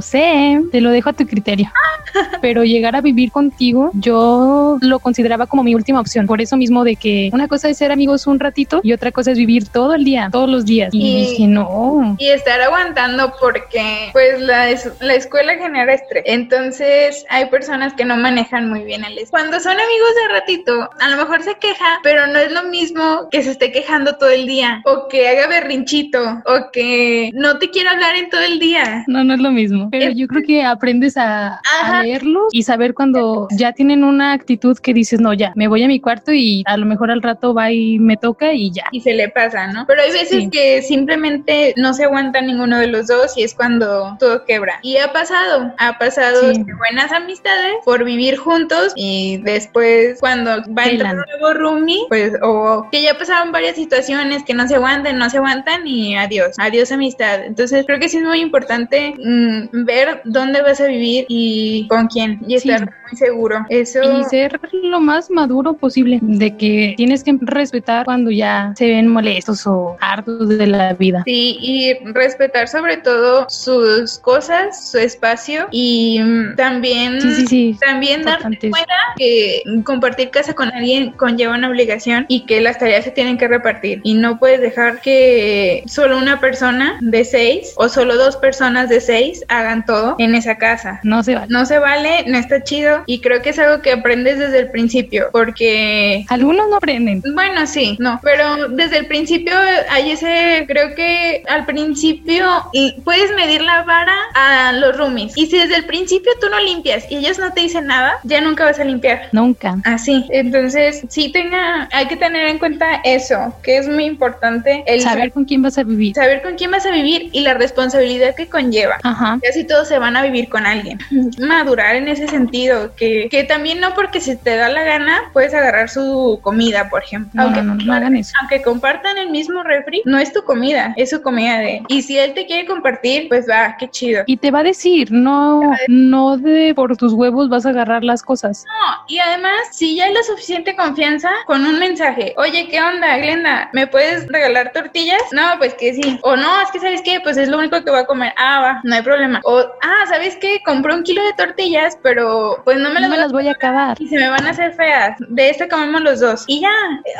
sé, 0.00 0.60
te 0.70 0.80
lo 0.80 0.90
dejo 0.90 1.10
a 1.10 1.12
tu 1.12 1.26
criterio. 1.26 1.70
Pero 2.42 2.64
llegar 2.64 2.96
a 2.96 3.00
vivir 3.00 3.30
contigo, 3.32 3.90
yo 3.94 4.78
lo 4.80 4.98
consideraba 4.98 5.46
como 5.46 5.62
mi 5.62 5.74
última 5.74 6.00
opción. 6.00 6.26
Por 6.26 6.40
eso 6.40 6.56
mismo 6.56 6.84
de 6.84 6.96
que 6.96 7.30
una 7.32 7.48
cosa 7.48 7.68
es 7.68 7.78
ser 7.78 7.92
amigos 7.92 8.26
un 8.26 8.38
ratito 8.40 8.80
y 8.82 8.92
otra 8.92 9.12
cosa 9.12 9.30
es 9.32 9.38
vivir 9.38 9.68
todo 9.68 9.94
el 9.94 10.04
día, 10.04 10.28
todos 10.30 10.48
los 10.48 10.64
días. 10.64 10.90
Y, 10.92 10.98
Y- 10.98 11.26
dije, 11.26 11.46
no. 11.46 12.16
Y 12.18 12.28
estar 12.28 12.60
aguantando 12.60 13.32
porque 13.40 14.10
pues 14.12 14.40
la, 14.40 14.66
la 15.00 15.14
escuela 15.14 15.54
genera 15.54 15.94
estrés. 15.94 16.24
Entonces 16.26 17.24
hay 17.30 17.46
personas 17.46 17.94
que 17.94 18.04
no 18.04 18.16
manejan 18.16 18.68
muy 18.68 18.82
bien 18.82 19.04
el 19.04 19.12
estrés. 19.12 19.30
Cuando 19.30 19.58
son 19.60 19.72
amigos 19.72 20.10
de 20.28 20.34
ratito, 20.34 20.90
a 21.00 21.08
lo 21.08 21.16
mejor 21.16 21.42
se 21.42 21.54
queja, 21.56 22.00
pero 22.02 22.26
no 22.26 22.38
es 22.38 22.52
lo 22.52 22.64
mismo 22.64 23.28
que 23.30 23.42
se 23.42 23.52
esté 23.52 23.72
quejando 23.72 24.16
todo 24.16 24.30
el 24.30 24.46
día 24.46 24.82
o 24.84 25.08
que 25.08 25.21
haga 25.28 25.46
berrinchito 25.48 26.20
o 26.46 26.70
que 26.72 27.30
no 27.34 27.58
te 27.58 27.70
quiera 27.70 27.92
hablar 27.92 28.16
en 28.16 28.30
todo 28.30 28.40
el 28.42 28.58
día. 28.58 29.04
No, 29.06 29.24
no 29.24 29.34
es 29.34 29.40
lo 29.40 29.50
mismo. 29.50 29.88
Pero 29.90 30.06
Es- 30.10 30.16
yo 30.16 30.26
creo 30.26 30.42
que 30.46 30.64
aprendes 30.64 31.16
a, 31.16 31.60
a 31.82 32.02
leerlos 32.02 32.48
y 32.52 32.62
saber 32.62 32.94
cuando 32.94 33.48
ya 33.50 33.72
tienen 33.72 34.04
una 34.04 34.32
actitud 34.32 34.76
que 34.78 34.94
dices, 34.94 35.20
no, 35.20 35.32
ya, 35.32 35.52
me 35.56 35.68
voy 35.68 35.82
a 35.82 35.88
mi 35.88 36.00
cuarto 36.00 36.32
y 36.32 36.62
a 36.66 36.76
lo 36.76 36.86
mejor 36.86 37.10
al 37.10 37.22
rato 37.22 37.54
va 37.54 37.70
y 37.72 37.98
me 37.98 38.16
toca 38.16 38.52
y 38.52 38.70
ya. 38.70 38.84
y 38.92 39.00
se 39.00 39.12
le 39.14 39.28
pasa, 39.28 39.66
¿no? 39.68 39.84
Pero 39.86 40.02
hay 40.02 40.10
veces 40.12 40.28
Sí. 40.44 40.50
que 40.50 40.82
simplemente 40.82 41.74
no 41.76 41.92
se 41.94 42.04
aguanta 42.04 42.40
ninguno 42.40 42.78
de 42.78 42.86
los 42.86 43.06
dos 43.06 43.36
y 43.36 43.42
es 43.42 43.54
cuando 43.54 44.16
todo 44.18 44.44
quebra. 44.44 44.78
Y 44.82 44.96
ha 44.96 45.12
pasado, 45.12 45.72
ha 45.78 45.98
pasado 45.98 46.52
Sí. 46.54 46.62
de 46.62 46.74
buenas 46.74 47.12
amistades 47.12 47.74
por 47.84 48.04
vivir 48.04 48.36
juntos 48.36 48.92
y 48.96 49.38
después 49.42 50.18
cuando 50.20 50.50
va 50.76 50.84
a 50.84 50.88
entrar 50.90 51.14
un 51.16 51.24
nuevo 51.40 51.54
roomie, 51.54 51.98
pues 52.08 52.32
o 52.42 52.88
que 52.90 53.02
ya 53.02 53.14
pasaron 53.18 53.52
varias 53.52 53.76
situaciones 53.76 54.42
que 54.44 54.54
no 54.54 54.66
se 54.66 54.76
aguantan, 54.76 55.11
no 55.12 55.28
se 55.30 55.38
aguantan 55.38 55.86
y 55.86 56.16
adiós, 56.16 56.56
adiós 56.58 56.92
amistad. 56.92 57.44
Entonces 57.44 57.84
creo 57.86 57.98
que 57.98 58.08
sí 58.08 58.18
es 58.18 58.24
muy 58.24 58.40
importante 58.40 59.14
mm, 59.18 59.84
ver 59.84 60.22
dónde 60.24 60.62
vas 60.62 60.80
a 60.80 60.86
vivir 60.86 61.26
y 61.28 61.86
con 61.88 62.06
quién 62.08 62.40
y 62.46 62.58
Sí. 62.58 62.70
estar 62.70 62.88
muy 63.10 63.18
seguro. 63.18 63.64
Eso 63.68 64.00
Y 64.02 64.24
ser 64.24 64.58
lo 64.72 65.00
más 65.00 65.30
maduro 65.30 65.74
posible, 65.74 66.18
de 66.22 66.56
que 66.56 66.94
tienes 66.96 67.22
que 67.24 67.36
respetar 67.40 68.04
cuando 68.04 68.30
ya 68.30 68.72
se 68.76 68.86
ven 68.88 69.08
molestos 69.08 69.66
o 69.66 69.96
hartos 70.00 70.48
de 70.48 70.66
la 70.66 70.92
vida. 70.94 71.22
Sí, 71.26 71.56
y 71.60 71.94
respetar 72.12 72.68
sobre 72.68 72.96
todo 72.98 73.46
sus 73.48 74.18
cosas, 74.18 74.90
su 74.90 74.98
espacio 74.98 75.68
y 75.70 76.20
mm, 76.22 76.56
también, 76.56 77.20
Sí, 77.20 77.34
sí, 77.34 77.46
sí. 77.46 77.76
también 77.80 78.22
darte 78.22 78.70
cuenta 78.70 78.94
que 79.16 79.62
compartir 79.84 80.30
casa 80.30 80.54
con 80.54 80.70
alguien 80.72 81.12
conlleva 81.12 81.54
una 81.56 81.68
obligación 81.68 82.24
y 82.28 82.46
que 82.46 82.60
las 82.60 82.78
tareas 82.78 83.04
se 83.04 83.10
tienen 83.10 83.36
que 83.38 83.48
repartir 83.48 84.00
y 84.04 84.14
no 84.14 84.38
puedes 84.38 84.60
dejar 84.60 85.00
que 85.02 85.82
solo 85.86 86.18
una 86.18 86.40
persona 86.40 86.98
de 87.00 87.24
seis 87.24 87.72
o 87.76 87.88
solo 87.88 88.16
dos 88.16 88.36
personas 88.36 88.88
de 88.88 89.00
seis 89.00 89.44
hagan 89.48 89.84
todo 89.84 90.16
en 90.18 90.34
esa 90.34 90.56
casa. 90.56 91.00
No 91.02 91.22
se 91.22 91.34
vale. 91.34 91.46
No 91.50 91.66
se 91.66 91.78
vale, 91.78 92.24
no 92.26 92.38
está 92.38 92.62
chido 92.64 93.02
y 93.06 93.20
creo 93.20 93.42
que 93.42 93.50
es 93.50 93.58
algo 93.58 93.82
que 93.82 93.92
aprendes 93.92 94.38
desde 94.38 94.58
el 94.60 94.70
principio 94.70 95.28
porque 95.32 96.24
Algunos 96.28 96.68
no 96.68 96.76
aprenden. 96.76 97.22
bueno, 97.34 97.66
sí, 97.66 97.96
no, 98.00 98.20
pero 98.22 98.68
desde 98.68 98.98
el 98.98 99.06
principio 99.06 99.54
hay 99.90 100.12
ese, 100.12 100.64
creo 100.68 100.94
que 100.94 101.42
al 101.48 101.66
principio 101.66 102.46
y 102.72 103.00
puedes 103.02 103.34
medir 103.34 103.62
la 103.62 103.82
vara 103.82 104.14
a 104.34 104.72
los 104.72 104.96
roomies. 104.96 105.36
Y 105.36 105.46
si 105.46 105.58
desde 105.58 105.76
el 105.76 105.84
principio 105.84 106.32
tú 106.40 106.48
no 106.48 106.60
limpias 106.60 107.04
y 107.10 107.16
ellos 107.16 107.38
no 107.38 107.52
te 107.52 107.60
dicen 107.62 107.86
nada, 107.86 108.14
ya 108.24 108.40
nunca 108.40 108.64
vas 108.64 108.78
a 108.78 108.84
limpiar. 108.84 109.28
Nunca. 109.32 109.76
Así, 109.84 110.24
entonces 110.30 111.02
sí 111.08 111.30
tenga, 111.32 111.88
hay 111.92 112.06
que 112.06 112.16
tener 112.16 112.46
en 112.46 112.58
cuenta 112.58 113.00
eso, 113.04 113.54
que 113.62 113.76
es 113.78 113.88
muy 113.88 114.04
importante 114.04 114.84
el 114.94 115.00
Saber 115.00 115.32
con 115.32 115.44
quién 115.44 115.62
vas 115.62 115.78
a 115.78 115.82
vivir. 115.82 116.14
saber 116.14 116.42
con 116.42 116.54
quién 116.56 116.70
vas 116.70 116.86
a 116.86 116.90
vivir 116.90 117.30
y 117.32 117.40
la 117.40 117.54
responsabilidad 117.54 118.34
que 118.34 118.48
conlleva. 118.48 118.98
Ajá. 119.02 119.38
Casi 119.42 119.64
todos 119.64 119.88
se 119.88 119.98
van 119.98 120.16
a 120.16 120.22
vivir 120.22 120.48
con 120.48 120.66
alguien. 120.66 120.98
Madurar 121.38 121.96
en 121.96 122.08
ese 122.08 122.28
sentido, 122.28 122.94
que, 122.96 123.28
que 123.30 123.44
también 123.44 123.80
no 123.80 123.94
porque 123.94 124.20
si 124.20 124.36
te 124.36 124.56
da 124.56 124.68
la 124.68 124.82
gana 124.84 125.30
puedes 125.32 125.54
agarrar 125.54 125.88
su 125.88 126.40
comida, 126.42 126.88
por 126.88 127.02
ejemplo. 127.02 127.42
No, 127.42 127.50
no, 127.50 127.62
no, 127.62 127.74
no 127.74 127.92
hagan 127.92 128.16
eso. 128.16 128.32
aunque 128.40 128.62
compartan 128.62 129.18
el 129.18 129.30
mismo 129.30 129.62
refri, 129.62 130.02
no 130.04 130.18
es 130.18 130.32
tu 130.32 130.42
comida, 130.44 130.94
es 130.96 131.10
su 131.10 131.22
comida 131.22 131.58
de 131.58 131.78
él. 131.78 131.82
Y 131.88 132.02
si 132.02 132.18
él 132.18 132.34
te 132.34 132.46
quiere 132.46 132.66
compartir, 132.66 133.28
pues 133.28 133.48
va, 133.48 133.76
qué 133.78 133.88
chido. 133.88 134.22
Y 134.26 134.36
te 134.36 134.50
va 134.50 134.60
a 134.60 134.64
decir, 134.64 135.10
no, 135.10 135.72
no 135.88 136.36
de 136.36 136.74
por 136.74 136.96
tus 136.96 137.12
huevos 137.12 137.48
vas 137.48 137.66
a 137.66 137.70
agarrar 137.70 138.04
las 138.04 138.22
cosas. 138.22 138.64
No, 138.66 139.04
y 139.08 139.18
además, 139.18 139.52
si 139.72 139.96
ya 139.96 140.04
hay 140.06 140.14
la 140.14 140.22
suficiente 140.22 140.74
confianza, 140.76 141.30
con 141.46 141.64
un 141.64 141.78
mensaje, 141.78 142.34
oye, 142.36 142.68
¿qué 142.68 142.80
onda, 142.80 143.16
Glenda? 143.18 143.70
¿Me 143.72 143.86
puedes 143.86 144.26
regalar 144.28 144.72
tortillas? 144.82 145.22
No, 145.32 145.42
pues 145.58 145.74
que 145.74 145.94
sí. 145.94 146.18
O 146.22 146.36
no, 146.36 146.60
es 146.62 146.70
que 146.70 146.80
¿sabes 146.80 147.02
qué? 147.02 147.20
Pues 147.20 147.36
es 147.36 147.48
lo 147.48 147.58
único 147.58 147.82
que 147.82 147.90
voy 147.90 148.00
a 148.00 148.06
comer. 148.06 148.32
Ah, 148.36 148.60
va, 148.60 148.80
no 148.84 148.94
hay 148.94 149.02
problema. 149.02 149.40
O, 149.44 149.58
ah, 149.82 150.04
¿sabes 150.08 150.36
qué? 150.36 150.60
Compré 150.64 150.94
un 150.94 151.02
kilo 151.02 151.22
de 151.22 151.32
tortillas, 151.34 151.98
pero 152.02 152.60
pues 152.64 152.78
no 152.78 152.90
me 152.90 153.00
No 153.00 153.00
las 153.00 153.10
me 153.10 153.16
voy 153.16 153.18
a 153.18 153.22
las 153.22 153.32
voy 153.32 153.48
a 153.48 153.52
acabar. 153.52 153.96
y 154.00 154.08
se 154.08 154.16
me 154.16 154.28
van 154.28 154.46
a 154.46 154.50
hacer 154.50 154.72
feas. 154.74 155.16
De 155.28 155.50
esta 155.50 155.68
comemos 155.68 156.00
los 156.02 156.20
dos. 156.20 156.44
Y 156.46 156.60
ya, 156.60 156.70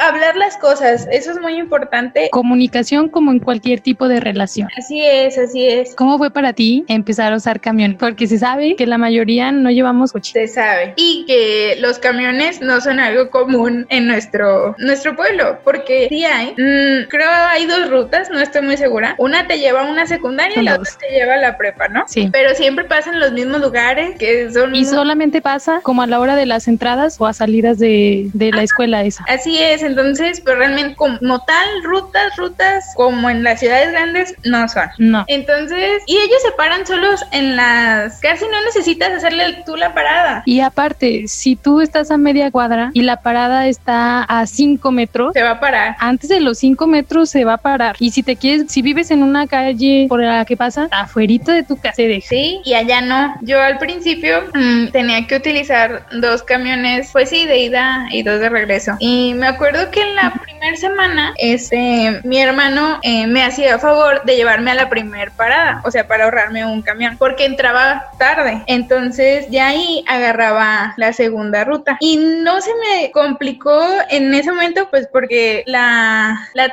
hablar 0.00 0.36
las 0.36 0.56
cosas, 0.58 1.06
eso 1.10 1.30
es 1.32 1.40
muy 1.40 1.54
importante. 1.54 2.28
Comunicación 2.32 3.08
como 3.08 3.30
en 3.30 3.38
cualquier 3.38 3.80
tipo 3.80 4.08
de 4.08 4.20
relación. 4.20 4.68
Así 4.76 5.04
es, 5.04 5.38
así 5.38 5.66
es. 5.66 5.94
¿Cómo 5.94 6.18
fue 6.18 6.30
para 6.30 6.52
ti 6.52 6.84
empezar 6.88 7.32
a 7.32 7.36
usar 7.36 7.60
camión? 7.60 7.96
Porque 7.98 8.26
se 8.26 8.38
sabe 8.38 8.76
que 8.76 8.86
la 8.86 8.98
mayoría 8.98 9.52
no 9.52 9.70
llevamos 9.70 10.12
coche. 10.12 10.32
Se 10.32 10.48
sabe. 10.48 10.94
Y 10.96 11.24
que 11.26 11.76
los 11.80 11.98
camiones 11.98 12.60
no 12.60 12.80
son 12.80 13.00
algo 13.00 13.30
común 13.30 13.86
en 13.88 14.06
nuestro, 14.06 14.74
nuestro 14.78 15.14
pueblo, 15.16 15.58
porque 15.64 16.06
sí 16.08 16.24
hay. 16.24 16.52
Mm, 16.52 17.08
creo 17.08 17.30
hay 17.52 17.66
dos 17.66 17.90
rutas, 17.90 18.30
no 18.30 18.40
estoy 18.40 18.62
muy 18.62 18.76
segura. 18.76 19.14
Una 19.18 19.46
te 19.46 19.58
lleva 19.58 19.82
a 19.82 19.90
una 19.90 20.06
secundaria 20.06 20.52
y 20.52 20.56
Son 20.56 20.64
la 20.64 20.78
dos. 20.78 20.88
otra 20.94 20.98
te 21.08 21.14
lleva 21.14 21.34
a 21.34 21.38
la 21.38 21.56
prepa, 21.56 21.88
¿no? 21.88 22.04
Sí. 22.08 22.28
Pero 22.32 22.54
siempre 22.54 22.84
pasan 22.84 23.20
los 23.20 23.32
mismos 23.32 23.60
lugares 23.60 24.16
que 24.18 24.50
son... 24.52 24.74
Y 24.74 24.84
solamente 24.84 25.40
pasa 25.42 25.80
como 25.82 26.02
a 26.02 26.06
la 26.06 26.18
hora 26.20 26.34
de 26.36 26.46
las 26.46 26.68
entradas 26.68 27.16
o 27.20 27.26
a 27.26 27.32
salidas 27.32 27.78
de, 27.78 28.28
de 28.32 28.50
la 28.52 28.62
escuela 28.62 29.02
esa. 29.04 29.24
Así 29.28 29.62
es, 29.62 29.82
entonces, 29.82 30.40
pero 30.44 30.58
realmente 30.58 30.96
como 30.96 31.44
tal, 31.44 31.68
rutas, 31.84 32.34
rutas 32.36 32.84
como 32.96 33.28
en 33.30 33.42
las 33.44 33.60
ciudades 33.60 33.90
grandes 33.92 34.34
no 34.44 34.68
son. 34.68 34.88
No. 34.98 35.24
Entonces, 35.28 36.02
y 36.06 36.16
ellos 36.16 36.42
se 36.42 36.52
paran 36.52 36.86
solos 36.86 37.20
en 37.32 37.56
las... 37.56 38.18
Casi 38.20 38.44
no 38.46 38.60
necesitas 38.64 39.12
hacerle 39.12 39.62
tú 39.66 39.76
la 39.76 39.94
parada. 39.94 40.42
Y 40.46 40.60
aparte, 40.60 41.24
si 41.28 41.56
tú 41.56 41.80
estás 41.80 42.10
a 42.10 42.16
media 42.16 42.50
cuadra 42.50 42.90
y 42.94 43.02
la 43.02 43.20
parada 43.22 43.66
está 43.66 44.22
a 44.24 44.46
5 44.46 44.90
metros, 44.92 45.32
Se 45.34 45.42
va 45.42 45.50
a 45.52 45.60
parar. 45.60 45.96
antes 45.98 46.28
de 46.30 46.40
los 46.40 46.58
5 46.58 46.86
metros 46.86 47.30
se 47.30 47.41
va 47.44 47.54
a 47.54 47.58
parar. 47.58 47.96
Y 47.98 48.10
si 48.10 48.22
te 48.22 48.36
quieres, 48.36 48.70
si 48.70 48.82
vives 48.82 49.10
en 49.10 49.22
una 49.22 49.46
calle 49.46 50.06
por 50.08 50.22
la 50.22 50.44
que 50.44 50.56
pasa, 50.56 50.88
afuerita 50.90 51.52
de 51.52 51.62
tu 51.62 51.76
casa. 51.76 51.94
Sí, 51.96 52.60
y 52.64 52.74
allá 52.74 53.00
no. 53.00 53.34
Yo 53.42 53.60
al 53.60 53.78
principio 53.78 54.44
mm, 54.54 54.88
tenía 54.88 55.26
que 55.26 55.36
utilizar 55.36 56.06
dos 56.12 56.42
camiones, 56.42 57.10
pues 57.12 57.30
sí, 57.30 57.46
de 57.46 57.58
ida 57.58 58.06
y 58.10 58.22
dos 58.22 58.40
de 58.40 58.48
regreso. 58.48 58.96
Y 58.98 59.34
me 59.34 59.46
acuerdo 59.46 59.90
que 59.90 60.02
en 60.02 60.14
la 60.14 60.32
primera 60.32 60.76
semana, 60.76 61.34
este, 61.38 62.20
mi 62.24 62.38
hermano 62.38 62.98
eh, 63.02 63.26
me 63.26 63.42
hacía 63.42 63.78
favor 63.78 64.22
de 64.24 64.36
llevarme 64.36 64.70
a 64.70 64.74
la 64.74 64.88
primer 64.88 65.30
parada, 65.32 65.80
o 65.84 65.90
sea, 65.90 66.06
para 66.06 66.24
ahorrarme 66.24 66.64
un 66.64 66.82
camión, 66.82 67.16
porque 67.18 67.44
entraba 67.44 68.10
tarde. 68.18 68.62
Entonces 68.66 69.46
ya 69.50 69.68
ahí 69.68 70.04
agarraba 70.06 70.94
la 70.96 71.12
segunda 71.12 71.64
ruta. 71.64 71.96
Y 72.00 72.16
no 72.16 72.60
se 72.60 72.70
me 72.74 73.10
complicó 73.10 73.82
en 74.10 74.32
ese 74.34 74.50
momento, 74.52 74.88
pues 74.90 75.08
porque 75.10 75.62
la, 75.66 76.48
la 76.54 76.68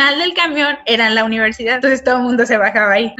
final 0.00 0.18
del 0.18 0.34
camión 0.34 0.78
era 0.86 1.10
la 1.10 1.24
universidad. 1.24 1.74
Entonces 1.76 2.02
todo 2.02 2.16
el 2.16 2.22
mundo 2.22 2.46
se 2.46 2.56
bajaba 2.56 2.92
ahí. 2.92 3.12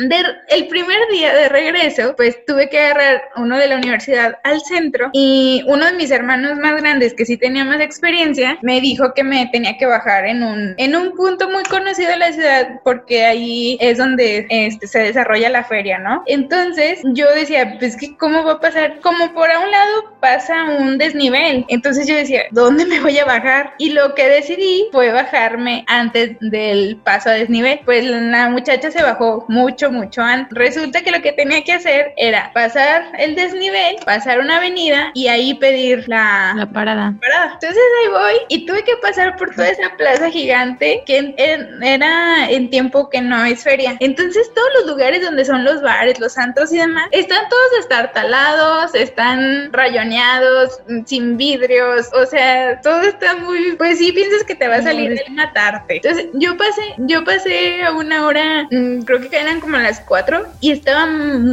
el 0.49 0.69
primer 0.69 0.99
día 1.13 1.35
de 1.35 1.49
regreso, 1.49 2.15
pues 2.17 2.43
tuve 2.47 2.71
que 2.71 2.79
agarrar 2.79 3.23
uno 3.37 3.59
de 3.59 3.69
la 3.69 3.77
universidad 3.77 4.39
al 4.45 4.61
centro 4.63 5.11
y 5.13 5.63
uno 5.67 5.85
de 5.85 5.93
mis 5.93 6.11
hermanos 6.11 6.57
más 6.59 6.81
grandes, 6.81 7.13
que 7.13 7.27
sí 7.27 7.37
tenía 7.37 7.65
más 7.65 7.81
experiencia, 7.81 8.59
me 8.63 8.81
dijo 8.81 9.13
que 9.15 9.23
me 9.23 9.47
tenía 9.53 9.77
que 9.77 9.87
bajar 9.87 10.25
en 10.25 10.43
un, 10.43 10.75
en 10.79 10.97
un 10.97 11.13
punto 11.13 11.51
muy 11.51 11.65
conocido 11.65 12.11
de 12.13 12.19
la 12.19 12.33
ciudad 12.33 12.81
porque 12.83 13.25
ahí 13.25 13.77
es 13.81 13.99
donde 13.99 14.47
este, 14.49 14.87
se 14.87 15.01
desarrolla 15.01 15.51
la 15.51 15.65
feria, 15.65 15.99
¿no? 15.99 16.23
Entonces 16.27 17.01
yo 17.13 17.27
decía, 17.35 17.77
pues 17.79 17.97
que 17.97 18.17
cómo 18.17 18.43
va 18.43 18.53
a 18.53 18.61
pasar, 18.61 19.01
como 19.01 19.35
por 19.35 19.51
a 19.51 19.61
un 19.61 19.71
lado 19.71 20.17
pasa 20.21 20.65
un 20.65 20.97
desnivel. 20.97 21.67
Entonces 21.69 22.07
yo 22.07 22.15
decía, 22.15 22.45
¿dónde 22.53 22.87
me 22.87 23.01
voy 23.01 23.19
a 23.19 23.25
bajar? 23.25 23.75
Y 23.79 23.91
lo 23.91 24.15
que 24.15 24.29
decidí 24.29 24.89
fue 24.93 25.11
bajarme 25.11 25.85
antes 25.89 26.37
del 26.71 26.97
paso 26.97 27.31
a 27.31 27.33
desnivel. 27.33 27.81
Pues 27.85 28.05
la 28.05 28.49
muchacha 28.49 28.91
se 28.91 29.03
bajó 29.03 29.45
mucho, 29.49 29.91
mucho 29.91 30.23
antes. 30.23 30.57
Resulta 30.57 31.03
que 31.03 31.11
lo 31.11 31.23
que 31.23 31.33
tenía 31.33 31.62
que 31.65 31.73
hacer 31.73 32.12
era 32.17 32.53
pasar 32.53 33.12
el 33.19 33.35
desnivel, 33.35 33.97
pasar 34.05 34.41
una 34.41 34.57
avenida 34.57 35.11
y 35.15 35.29
ahí 35.29 35.55
pedir 35.55 36.09
la, 36.09 36.55
la 36.57 36.71
parada. 36.71 37.15
parada. 37.21 37.53
Entonces 37.55 37.83
ahí 38.03 38.11
voy 38.11 38.35
y 38.49 38.67
tuve 38.67 38.83
que 38.85 38.97
pasar 38.97 39.37
por 39.37 39.55
toda 39.55 39.69
esa 39.69 39.97
plaza 39.97 40.31
gigante 40.31 41.03
que 41.07 41.35
era 41.83 42.50
en 42.50 42.71
tiempo 42.71 43.09
que 43.11 43.21
no 43.21 43.45
es 43.45 43.62
feria. 43.62 43.97
Entonces 44.00 44.50
todos 44.55 44.69
los 44.81 44.87
lugares 44.91 45.23
donde 45.23 45.45
son 45.45 45.65
los 45.65 45.83
bares, 45.83 46.19
los 46.21 46.33
santos 46.33 46.73
y 46.73 46.79
demás, 46.79 47.09
están 47.12 47.49
todos 47.49 47.81
estartalados, 47.81 48.95
están 48.95 49.73
rayoneados, 49.73 50.81
sin 51.07 51.37
vidrios, 51.37 52.09
o 52.12 52.27
sea, 52.27 52.81
todo 52.83 53.03
está 53.03 53.37
muy, 53.37 53.77
pues 53.77 53.99
sí 53.99 54.12
piensas 54.12 54.45
que 54.45 54.55
te 54.55 54.69
va 54.69 54.77
a 54.77 54.83
salir 54.83 55.21
matarte. 55.31 55.97
Entonces 55.97 56.29
yo 56.35 56.57
pasé, 56.61 56.83
yo 56.99 57.25
pasé 57.25 57.83
a 57.83 57.93
una 57.93 58.26
hora, 58.26 58.69
mm, 58.71 59.02
creo 59.02 59.21
que 59.21 59.37
eran 59.37 59.61
como 59.61 59.79
las 59.79 60.00
cuatro 60.00 60.45
y 60.61 60.71
estaba 60.71 61.09